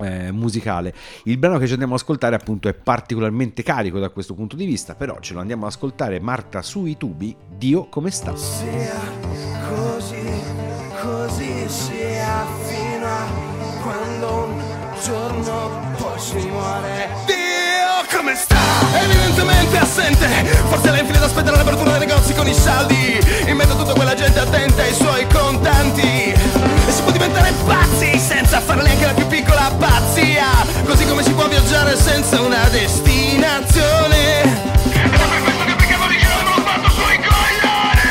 eh, 0.00 0.32
musicale. 0.32 0.94
Il 1.24 1.38
brano 1.38 1.58
che 1.58 1.66
ci 1.66 1.72
andiamo 1.72 1.94
ad 1.94 2.00
ascoltare 2.00 2.34
appunto 2.34 2.68
è 2.68 2.74
particolarmente 2.74 3.62
carico 3.62 3.98
da 3.98 4.10
questo 4.10 4.34
punto 4.34 4.56
di 4.56 4.66
vista, 4.66 4.94
però 4.94 5.18
ce 5.20 5.34
lo 5.34 5.40
andiamo 5.40 5.66
ad 5.66 5.72
ascoltare 5.72 6.20
Marta 6.20 6.62
sui 6.62 6.96
tubi, 6.96 7.34
Dio 7.56 7.86
come 7.88 8.10
sta. 8.10 8.34
Sia 8.36 9.00
così, 9.68 10.42
così 11.02 11.68
sia 11.68 12.46
fino 12.66 13.06
a 13.06 13.26
quando 13.82 14.44
un 14.44 14.62
giorno 15.02 15.94
poi 15.96 16.18
si 16.18 16.48
muore. 16.48 17.08
Dio 17.26 18.16
come 18.16 18.34
sta? 18.34 18.56
Evidentemente 19.02 19.78
assente, 19.78 20.26
forse 20.68 20.90
lei 20.90 21.00
infine 21.00 21.18
aspetta 21.18 21.50
l'apertura 21.50 21.98
dei 21.98 22.06
negozi 22.06 22.34
con 22.34 22.46
i 22.46 22.54
saldi, 22.54 23.18
in 23.46 23.56
mezzo 23.56 23.72
a 23.72 23.76
tutta 23.76 23.92
quella 23.92 24.14
gente 24.14 24.38
attenta 24.38 24.82
ai 24.82 24.94
suoi 24.94 25.26
contanti. 25.26 26.77
Diventare 27.18 27.52
pazzi 27.66 28.16
senza 28.16 28.60
fare 28.60 28.80
neanche 28.80 29.04
la 29.04 29.12
più 29.12 29.26
piccola 29.26 29.72
pazzia. 29.76 30.64
Così 30.84 31.04
come 31.04 31.24
si 31.24 31.32
può 31.32 31.48
viaggiare 31.48 31.96
senza 31.96 32.40
una 32.40 32.68
destinazione. 32.68 34.42
Ed 34.42 35.12
è 35.12 35.18
per 35.18 35.42
questo 35.42 35.64
che 35.64 35.74
peccato 35.74 36.06
di 36.06 36.16
giorno 36.16 36.50
ho 36.50 36.60
fatto 36.60 36.88
sui 36.90 37.18
coglioni 37.26 38.06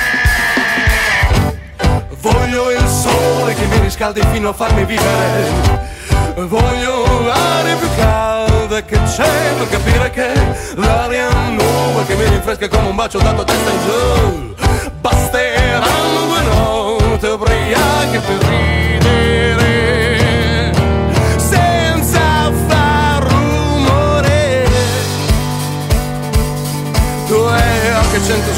Voglio 2.20 2.72
il 2.72 2.86
sole 2.86 3.53
che 3.53 3.66
mi 3.68 3.80
riscaldi 3.80 4.22
fino 4.30 4.49
a 4.49 4.53
farmi 4.53 4.84
vivere. 4.84 5.95
Voglio 6.36 7.22
l'aria 7.28 7.76
più 7.78 7.88
calda 7.95 8.84
che 8.84 8.99
c'è 9.03 9.53
per 9.58 9.70
capire 9.70 10.10
che 10.10 10.34
l'aria 10.76 11.30
nuova 11.47 12.03
che 12.03 12.14
mi 12.14 12.26
rinfresca 12.26 12.68
come 12.68 12.89
un 12.89 12.95
bacio 12.95 13.20
dato 13.20 13.39
a 13.39 13.45
testa 13.45 13.72
in 13.72 13.80
giù. 13.86 14.53
Basteranno 14.99 16.07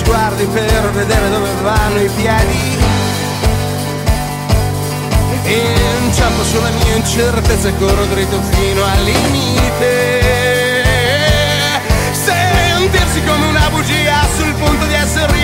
e 0.09 0.15
sguardi 0.15 0.45
per 0.45 0.91
vedere 0.91 1.29
dove 1.29 1.49
vanno 1.61 2.01
i 2.01 2.09
piedi. 2.15 2.77
Inciampo 6.03 6.43
sulla 6.43 6.69
mia 6.69 6.95
incertezza 6.95 7.69
e 7.69 7.77
corro 7.77 8.05
dritto 8.05 8.41
fino 8.51 8.83
al 8.83 9.03
limite. 9.03 10.83
Sentirsi 12.11 13.23
come 13.23 13.45
una 13.45 13.69
bugia 13.69 14.25
sul 14.35 14.53
punto 14.53 14.85
di 14.85 14.93
essere 14.93 15.38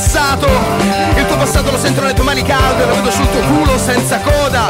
passato. 0.00 0.48
Il 1.14 1.26
tuo 1.26 1.36
passato 1.36 1.70
lo 1.70 1.76
sento 1.76 2.00
nelle 2.00 2.14
tue 2.14 2.24
mani 2.24 2.42
calde 2.42 2.86
Lo 2.86 2.94
vedo 2.94 3.10
sul 3.10 3.28
tuo 3.30 3.40
culo 3.40 3.76
senza 3.76 4.18
coda. 4.20 4.68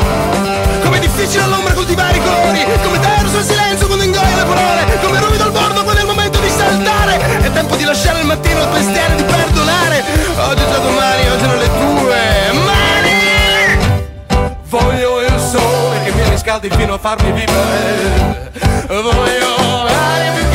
Come 0.82 0.96
è 0.96 1.00
difficile 1.00 1.44
all'ombra 1.44 1.72
coltivare 1.72 2.16
i 2.16 2.20
colori 2.20 2.64
Come 2.82 2.98
terzo 2.98 3.38
il 3.38 3.44
silenzio 3.44 3.86
quando 3.86 4.04
ingoia 4.04 4.36
le 4.36 4.44
parole 4.44 4.98
Come 5.02 5.20
ruvido 5.20 5.44
al 5.44 5.52
bordo 5.52 5.82
quando 5.82 6.00
è 6.00 6.02
il 6.02 6.08
momento 6.08 6.40
di 6.40 6.48
saltare. 6.48 7.20
È 7.42 7.52
tempo 7.52 7.76
di 7.76 7.84
lasciare 7.84 8.18
al 8.18 8.26
mattino 8.26 8.60
il 8.60 8.68
pensiero 8.68 9.14
di 9.14 9.22
perdonare. 9.22 10.04
Oggi 10.48 10.62
già 10.68 10.78
domani, 10.78 11.28
oggi 11.28 11.46
nelle 11.46 11.68
tue 11.78 12.18
mani. 12.64 13.18
Voglio 14.68 15.20
il 15.20 15.38
sole 15.38 16.02
che 16.04 16.12
mi 16.12 16.28
riscaldi 16.28 16.68
fino 16.70 16.94
a 16.94 16.98
farmi 16.98 17.30
vivere. 17.30 18.50
Voglio 18.88 19.84
l'aria 19.84 20.32
più 20.32 20.49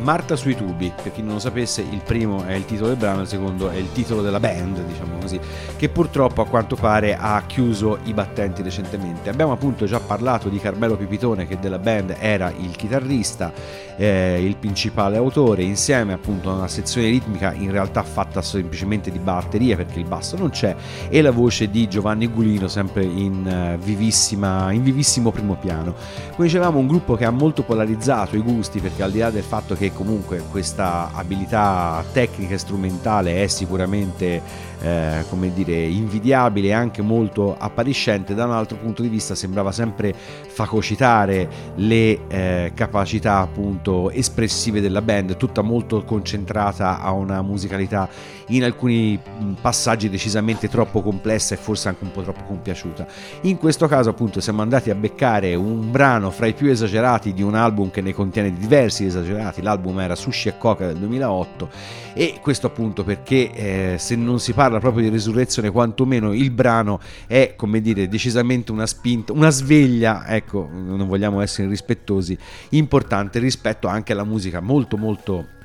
Marta 0.00 0.34
sui 0.34 0.56
tubi, 0.56 0.92
per 1.02 1.12
chi 1.12 1.22
non 1.22 1.34
lo 1.34 1.38
sapesse 1.38 1.82
il 1.82 2.00
primo 2.04 2.44
è 2.44 2.54
il 2.54 2.64
titolo 2.64 2.88
del 2.88 2.96
brano, 2.96 3.20
il 3.20 3.28
secondo 3.28 3.68
è 3.68 3.76
il 3.76 3.92
titolo 3.92 4.22
della 4.22 4.40
band, 4.40 4.82
diciamo 4.84 5.18
così, 5.20 5.38
che 5.76 5.88
purtroppo 5.88 6.40
a 6.40 6.46
quanto 6.46 6.74
pare 6.74 7.16
ha 7.16 7.42
chiuso 7.46 7.98
i 8.04 8.14
battenti 8.14 8.62
recentemente. 8.62 9.28
Abbiamo 9.28 9.52
appunto 9.52 9.84
già 9.84 10.00
parlato 10.00 10.48
di 10.48 10.58
Carmelo 10.58 10.96
Pipitone 10.96 11.46
che 11.46 11.58
della 11.58 11.78
band 11.78 12.16
era 12.18 12.50
il 12.50 12.74
chitarrista, 12.76 13.52
eh, 13.96 14.42
il 14.42 14.56
principale 14.56 15.18
autore, 15.18 15.62
insieme 15.62 16.14
appunto 16.14 16.50
a 16.50 16.54
una 16.54 16.68
sezione 16.68 17.08
ritmica 17.08 17.52
in 17.52 17.70
realtà 17.70 18.02
fatta 18.02 18.40
semplicemente 18.40 19.10
di 19.10 19.18
batteria 19.18 19.76
perché 19.76 19.98
il 19.98 20.06
basso 20.06 20.36
non 20.36 20.50
c'è 20.50 20.74
e 21.08 21.20
la 21.20 21.30
voce 21.30 21.68
di 21.68 21.86
Giovanni 21.88 22.26
Gulino 22.26 22.66
sempre 22.68 23.04
in, 23.04 23.76
uh, 23.76 23.82
vivissima, 23.82 24.72
in 24.72 24.82
vivissimo 24.82 25.30
primo 25.30 25.56
piano. 25.56 25.94
Come 26.34 26.46
dicevamo 26.46 26.78
un 26.78 26.86
gruppo 26.86 27.16
che 27.16 27.26
ha 27.26 27.30
molto 27.30 27.62
polarizzato 27.62 28.36
i 28.36 28.40
gusti 28.40 28.80
perché 28.80 29.02
al 29.02 29.10
di 29.10 29.18
là 29.18 29.30
del 29.30 29.42
fatto 29.42 29.74
che 29.74 29.89
comunque 29.92 30.42
questa 30.50 31.10
abilità 31.12 32.04
tecnica 32.12 32.54
e 32.54 32.58
strumentale 32.58 33.42
è 33.42 33.46
sicuramente 33.46 34.68
eh, 34.80 35.24
come 35.28 35.52
dire, 35.52 35.74
invidiabile 35.74 36.68
e 36.68 36.72
anche 36.72 37.02
molto 37.02 37.56
appariscente, 37.58 38.34
da 38.34 38.46
un 38.46 38.52
altro 38.52 38.78
punto 38.78 39.02
di 39.02 39.08
vista 39.08 39.34
sembrava 39.34 39.72
sempre 39.72 40.14
fagocitare 40.14 41.48
le 41.76 42.26
eh, 42.28 42.72
capacità 42.74 43.38
appunto 43.38 44.10
espressive 44.10 44.80
della 44.80 45.02
band, 45.02 45.36
tutta 45.36 45.62
molto 45.62 46.02
concentrata 46.04 47.00
a 47.00 47.12
una 47.12 47.42
musicalità 47.42 48.08
in 48.50 48.64
alcuni 48.64 49.18
passaggi 49.60 50.08
decisamente 50.08 50.68
troppo 50.68 51.02
complessa 51.02 51.54
e 51.54 51.58
forse 51.58 51.88
anche 51.88 52.04
un 52.04 52.10
po' 52.10 52.22
troppo 52.22 52.42
compiaciuta. 52.44 53.06
In 53.42 53.58
questo 53.58 53.86
caso 53.86 54.10
appunto 54.10 54.40
siamo 54.40 54.62
andati 54.62 54.90
a 54.90 54.94
beccare 54.94 55.54
un 55.54 55.90
brano 55.90 56.30
fra 56.30 56.46
i 56.46 56.54
più 56.54 56.68
esagerati 56.68 57.32
di 57.32 57.42
un 57.42 57.54
album 57.54 57.90
che 57.90 58.00
ne 58.00 58.12
contiene 58.12 58.52
diversi 58.52 59.04
esagerati, 59.04 59.62
l'album 59.62 60.00
era 60.00 60.14
Sushi 60.14 60.48
e 60.48 60.58
Coca 60.58 60.86
del 60.86 60.96
2008 60.96 61.68
e 62.12 62.38
questo 62.40 62.66
appunto 62.66 63.04
perché 63.04 63.52
eh, 63.52 63.98
se 63.98 64.16
non 64.16 64.40
si 64.40 64.52
parla 64.52 64.78
proprio 64.78 65.04
di 65.04 65.10
risurrezione 65.10 65.70
quantomeno 65.70 66.32
il 66.32 66.50
brano 66.50 67.00
è 67.26 67.54
come 67.56 67.80
dire 67.80 68.08
decisamente 68.08 68.72
una 68.72 68.86
spinta, 68.86 69.32
una 69.32 69.50
sveglia, 69.50 70.26
ecco 70.26 70.68
non 70.72 71.06
vogliamo 71.06 71.40
essere 71.40 71.66
irrispettosi, 71.66 72.36
importante 72.70 73.38
rispetto 73.38 73.86
anche 73.86 74.12
alla 74.12 74.24
musica 74.24 74.60
molto 74.60 74.96
molto 74.96 75.58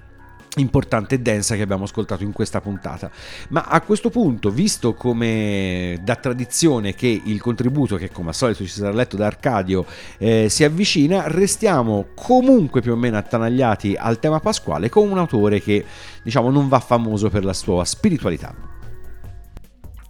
importante 0.59 1.15
e 1.15 1.19
densa 1.19 1.55
che 1.55 1.61
abbiamo 1.61 1.83
ascoltato 1.83 2.23
in 2.23 2.31
questa 2.31 2.61
puntata. 2.61 3.09
Ma 3.49 3.63
a 3.63 3.81
questo 3.81 4.09
punto, 4.09 4.49
visto 4.49 4.93
come 4.93 5.99
da 6.03 6.15
tradizione 6.15 6.93
che 6.93 7.21
il 7.23 7.41
contributo, 7.41 7.97
che 7.97 8.11
come 8.11 8.29
al 8.29 8.35
solito 8.35 8.63
ci 8.63 8.69
sarà 8.69 8.91
letto 8.91 9.17
da 9.17 9.25
Arcadio, 9.25 9.85
eh, 10.17 10.47
si 10.49 10.63
avvicina, 10.63 11.27
restiamo 11.27 12.07
comunque 12.15 12.81
più 12.81 12.93
o 12.93 12.95
meno 12.95 13.17
attanagliati 13.17 13.95
al 13.95 14.19
tema 14.19 14.39
pasquale 14.39 14.89
con 14.89 15.09
un 15.09 15.17
autore 15.17 15.61
che 15.61 15.83
diciamo 16.23 16.49
non 16.49 16.67
va 16.67 16.79
famoso 16.79 17.29
per 17.29 17.43
la 17.43 17.53
sua 17.53 17.83
spiritualità. 17.85 18.73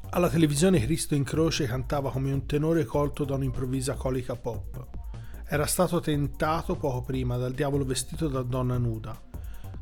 Alla 0.10 0.30
televisione 0.30 0.80
Cristo 0.80 1.14
in 1.14 1.24
croce 1.24 1.66
cantava 1.66 2.10
come 2.10 2.32
un 2.32 2.46
tenore 2.46 2.86
colto 2.86 3.26
da 3.26 3.36
un'improvvisa 3.36 3.96
colica 3.96 4.36
pop. 4.36 4.88
Era 5.48 5.66
stato 5.66 6.00
tentato 6.00 6.76
poco 6.76 7.02
prima 7.02 7.36
dal 7.36 7.52
diavolo 7.52 7.84
vestito 7.84 8.30
da 8.30 8.42
donna 8.42 8.78
nuda 8.78 9.26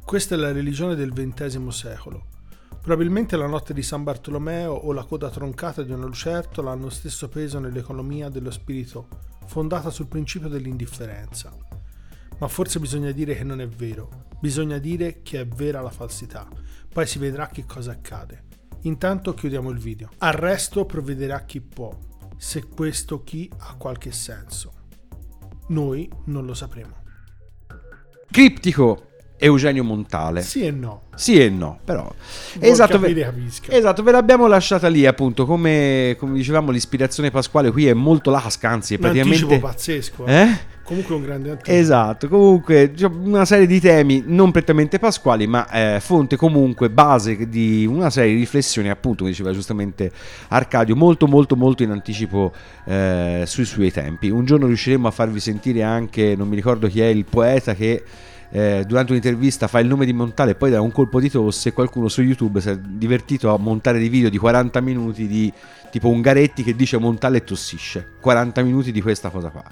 questa 0.06 0.36
è 0.36 0.38
la 0.38 0.52
religione 0.52 0.96
del 0.96 1.14
XX 1.14 1.68
secolo. 1.68 2.26
Probabilmente 2.82 3.38
la 3.38 3.48
notte 3.48 3.74
di 3.74 3.82
San 3.82 4.04
Bartolomeo 4.04 4.74
o 4.74 4.92
la 4.92 5.06
coda 5.06 5.30
troncata 5.30 5.82
di 5.84 5.92
una 5.92 6.06
lucertola 6.06 6.72
hanno 6.72 6.90
stesso 6.90 7.30
peso 7.30 7.58
nell'economia 7.60 8.30
dello 8.30 8.52
spirito, 8.52 9.08
fondata 9.46 9.90
sul 9.90 10.08
principio 10.08 10.50
dell'indifferenza. 10.50 11.56
Ma 12.38 12.48
forse 12.50 12.80
bisogna 12.80 13.12
dire 13.12 13.36
che 13.36 13.46
non 13.46 13.62
è 13.62 13.68
vero, 13.68 14.26
bisogna 14.40 14.78
dire 14.78 15.22
che 15.22 15.40
è 15.40 15.48
vera 15.48 15.82
la 15.82 15.90
falsità, 15.90 16.46
poi 16.92 17.08
si 17.08 17.20
vedrà 17.20 17.48
che 17.48 17.66
cosa 17.66 17.92
accade. 17.92 18.44
Intanto 18.82 19.34
chiudiamo 19.34 19.70
il 19.70 19.80
video. 19.80 20.10
Al 20.18 20.34
resto 20.34 20.86
provvederà 20.86 21.46
chi 21.46 21.62
può, 21.62 21.98
se 22.36 22.68
questo 22.68 23.24
chi 23.24 23.50
ha 23.60 23.76
qualche 23.76 24.12
senso. 24.12 24.74
Noi 25.70 26.10
non 26.26 26.46
lo 26.46 26.54
sapremo. 26.54 27.02
Criptico 28.30 29.12
Eugenio 29.44 29.84
Montale. 29.84 30.42
Sì 30.42 30.66
e 30.66 30.72
no. 30.72 31.02
Sì 31.16 31.38
e 31.38 31.50
no, 31.50 31.80
però. 31.84 32.10
Esatto 32.60 32.98
ve, 32.98 33.30
esatto, 33.68 34.02
ve 34.02 34.12
l'abbiamo 34.12 34.48
lasciata 34.48 34.88
lì, 34.88 35.06
appunto, 35.06 35.46
come, 35.46 36.16
come, 36.18 36.36
dicevamo, 36.36 36.72
l'ispirazione 36.72 37.30
pasquale 37.30 37.70
qui 37.70 37.88
è 37.88 37.94
molto 37.94 38.32
lasca, 38.32 38.70
anzi 38.70 38.96
è 38.96 38.98
praticamente... 38.98 39.60
pazzesco. 39.60 40.26
Eh? 40.26 40.42
eh? 40.42 40.58
Comunque 40.84 41.16
un 41.16 41.22
grande 41.24 41.50
anticipo. 41.52 41.78
Esatto, 41.78 42.28
comunque 42.30 42.94
una 43.22 43.44
serie 43.44 43.68
di 43.68 43.82
temi 43.82 44.24
non 44.26 44.52
prettamente 44.52 44.98
pasquali, 44.98 45.46
ma 45.46 45.70
eh, 45.70 46.00
fonte 46.00 46.38
comunque 46.38 46.90
base 46.90 47.50
di 47.50 47.86
una 47.86 48.10
serie 48.10 48.34
di 48.34 48.40
riflessioni, 48.40 48.90
appunto, 48.90 49.20
come 49.20 49.30
diceva 49.30 49.52
giustamente 49.52 50.10
Arcadio, 50.48 50.96
molto 50.96 51.28
molto 51.28 51.58
molto 51.58 51.84
in 51.84 51.92
anticipo 51.92 52.54
eh, 52.86 53.44
sui 53.46 53.66
suoi 53.66 53.92
tempi. 53.92 54.30
Un 54.30 54.46
giorno 54.46 54.68
riusciremo 54.68 55.08
a 55.08 55.12
farvi 55.12 55.42
sentire 55.42 55.84
anche, 55.84 56.34
non 56.38 56.48
mi 56.48 56.56
ricordo 56.56 56.88
chi 56.88 57.02
è 57.02 57.08
il 57.08 57.26
poeta 57.26 57.76
che 57.76 58.04
eh, 58.56 58.84
durante 58.86 59.14
un'intervista 59.14 59.68
fa 59.68 59.80
il 59.80 59.88
nome 59.88 60.06
di 60.06 60.14
Montale 60.14 60.52
e 60.52 60.56
poi 60.56 60.70
dà 60.70 60.80
un 60.80 60.92
colpo 60.92 61.20
di 61.20 61.28
tosse 61.28 61.70
e 61.70 61.74
qualcuno 61.74 62.08
su 62.08 62.22
YouTube 62.22 62.62
si 62.62 62.70
è 62.70 62.78
divertito 62.78 63.52
a 63.52 63.58
montare 63.58 63.98
dei 63.98 64.10
video 64.10 64.30
di 64.30 64.38
40 64.38 64.80
minuti 64.80 65.26
di 65.26 65.52
tipo 65.90 66.10
Ungaretti 66.10 66.62
che 66.62 66.76
dice 66.76 67.00
Montale 67.00 67.38
e 67.38 67.44
tossisce. 67.44 68.12
40 68.22 68.62
minuti 68.62 68.92
di 68.92 69.02
questa 69.02 69.32
cosa 69.32 69.50
qua. 69.50 69.64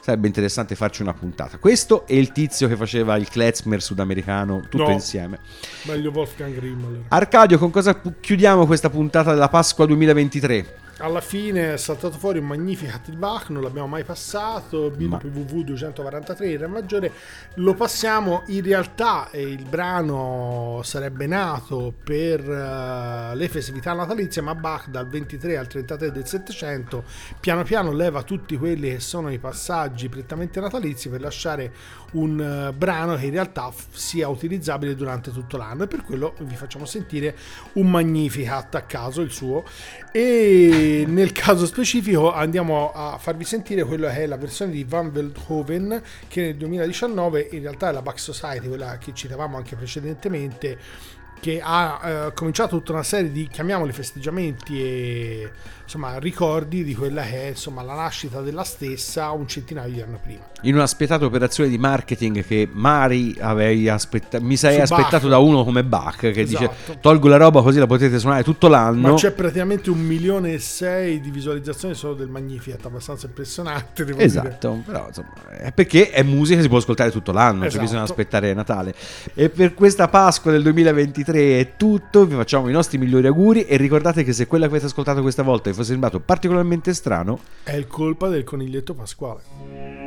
Sarebbe 0.00 0.26
interessante 0.26 0.74
farci 0.74 1.02
una 1.02 1.14
puntata. 1.14 1.58
Questo 1.58 2.08
è 2.08 2.14
il 2.14 2.32
tizio 2.32 2.66
che 2.66 2.74
faceva 2.74 3.16
il 3.16 3.28
klezmer 3.28 3.80
sudamericano 3.80 4.62
tutto 4.68 4.82
no, 4.82 4.90
insieme. 4.90 5.38
Meglio 5.84 6.10
Wolfgang 6.10 6.52
Grimm. 6.56 6.84
Allora. 6.84 7.02
Arcadio, 7.10 7.56
con 7.56 7.70
cosa 7.70 8.00
chiudiamo 8.00 8.66
questa 8.66 8.90
puntata 8.90 9.32
della 9.32 9.48
Pasqua 9.48 9.86
2023? 9.86 10.82
Alla 11.04 11.20
fine 11.20 11.74
è 11.74 11.76
saltato 11.76 12.16
fuori 12.16 12.38
un 12.38 12.46
Magnificat 12.46 13.10
di 13.10 13.16
Bach, 13.16 13.50
non 13.50 13.62
l'abbiamo 13.62 13.86
mai 13.86 14.04
passato, 14.04 14.90
BWV 14.90 15.62
243 15.62 16.48
il 16.48 16.58
Re 16.58 16.66
maggiore, 16.66 17.12
lo 17.56 17.74
passiamo, 17.74 18.42
in 18.46 18.62
realtà 18.62 19.28
il 19.34 19.64
brano 19.68 20.80
sarebbe 20.82 21.26
nato 21.26 21.92
per 22.02 22.40
uh, 22.40 23.36
le 23.36 23.48
festività 23.50 23.92
natalizie, 23.92 24.40
ma 24.40 24.54
Bach 24.54 24.88
dal 24.88 25.06
23 25.06 25.58
al 25.58 25.66
33 25.66 26.10
del 26.10 26.26
700 26.26 27.04
piano 27.38 27.64
piano 27.64 27.92
leva 27.92 28.22
tutti 28.22 28.56
quelli 28.56 28.88
che 28.88 29.00
sono 29.00 29.30
i 29.30 29.38
passaggi 29.38 30.08
prettamente 30.08 30.58
natalizi 30.58 31.10
per 31.10 31.20
lasciare 31.20 31.72
un 32.12 32.38
uh, 32.70 32.74
brano 32.74 33.16
che 33.16 33.26
in 33.26 33.32
realtà 33.32 33.70
f- 33.70 33.88
sia 33.92 34.28
utilizzabile 34.28 34.94
durante 34.94 35.30
tutto 35.32 35.56
l'anno. 35.56 35.84
E 35.84 35.86
per 35.86 36.02
quello 36.02 36.34
vi 36.40 36.56
facciamo 36.56 36.86
sentire 36.86 37.36
un 37.74 37.90
Magnificat 37.90 38.74
a 38.76 38.82
caso 38.82 39.20
il 39.20 39.30
suo. 39.30 39.64
E 40.12 40.93
nel 41.06 41.32
caso 41.32 41.66
specifico 41.66 42.32
andiamo 42.32 42.92
a 42.92 43.18
farvi 43.18 43.44
sentire 43.44 43.84
quella 43.84 44.12
che 44.12 44.22
è 44.22 44.26
la 44.26 44.36
versione 44.36 44.70
di 44.70 44.84
Van 44.84 45.10
Veldhoven 45.10 46.00
che 46.28 46.42
nel 46.42 46.56
2019 46.56 47.48
in 47.52 47.62
realtà 47.62 47.88
è 47.88 47.92
la 47.92 48.02
Back 48.02 48.20
Society, 48.20 48.68
quella 48.68 48.98
che 48.98 49.12
citavamo 49.12 49.56
anche 49.56 49.76
precedentemente 49.76 50.78
che 51.44 51.60
ha 51.62 52.00
eh, 52.02 52.32
cominciato 52.32 52.78
tutta 52.78 52.92
una 52.92 53.02
serie 53.02 53.30
di, 53.30 53.48
chiamiamoli 53.48 53.92
festeggiamenti 53.92 54.80
e 54.80 55.50
insomma, 55.82 56.18
ricordi 56.18 56.82
di 56.82 56.94
quella 56.94 57.22
che 57.22 57.42
è 57.42 57.46
insomma, 57.48 57.82
la 57.82 57.92
nascita 57.92 58.40
della 58.40 58.64
stessa 58.64 59.30
un 59.30 59.46
centinaio 59.46 59.92
di 59.92 60.00
anni 60.00 60.16
prima. 60.22 60.40
In 60.62 60.74
una 60.74 60.86
spietata 60.86 61.26
operazione 61.26 61.68
di 61.68 61.76
marketing 61.76 62.42
che 62.46 62.66
Mari 62.72 63.36
aspetta- 63.88 64.40
mi 64.40 64.56
sarei 64.56 64.80
aspettato 64.80 65.28
Bach. 65.28 65.28
da 65.28 65.38
uno 65.38 65.64
come 65.64 65.84
Bach 65.84 66.16
che 66.16 66.30
esatto. 66.30 66.72
dice 66.86 66.98
tolgo 67.00 67.28
la 67.28 67.36
roba 67.36 67.60
così 67.60 67.78
la 67.78 67.86
potete 67.86 68.18
suonare 68.18 68.42
tutto 68.42 68.68
l'anno. 68.68 69.10
Ma 69.10 69.14
c'è 69.14 69.32
praticamente 69.32 69.90
un 69.90 70.00
milione 70.00 70.54
e 70.54 70.58
sei 70.60 71.20
di 71.20 71.30
visualizzazioni 71.30 71.94
solo 71.94 72.14
del 72.14 72.28
Magnificat, 72.28 72.86
abbastanza 72.86 73.26
impressionante. 73.26 74.06
esatto, 74.16 74.70
dire. 74.70 74.82
però 74.86 75.08
insomma, 75.08 75.32
è 75.50 75.72
perché 75.72 76.10
è 76.10 76.22
musica 76.22 76.56
che 76.56 76.62
si 76.62 76.68
può 76.68 76.78
ascoltare 76.78 77.10
tutto 77.10 77.32
l'anno, 77.32 77.66
esatto. 77.66 77.70
cioè 77.72 77.80
bisogna 77.82 78.02
aspettare 78.02 78.54
Natale. 78.54 78.94
E 79.34 79.50
per 79.50 79.74
questa 79.74 80.08
Pasqua 80.08 80.50
del 80.50 80.62
2023 80.62 81.33
è 81.34 81.72
tutto, 81.76 82.26
vi 82.26 82.34
facciamo 82.34 82.68
i 82.68 82.72
nostri 82.72 82.98
migliori 82.98 83.26
auguri 83.26 83.64
e 83.64 83.76
ricordate 83.76 84.24
che 84.24 84.32
se 84.32 84.46
quella 84.46 84.66
che 84.66 84.70
avete 84.72 84.86
ascoltato 84.86 85.22
questa 85.22 85.42
volta 85.42 85.70
vi 85.70 85.76
fosse 85.76 85.92
sembrato 85.92 86.20
particolarmente 86.20 86.94
strano, 86.94 87.40
è 87.62 87.86
colpa 87.86 88.28
del 88.28 88.44
coniglietto 88.44 88.94
pasquale. 88.94 90.03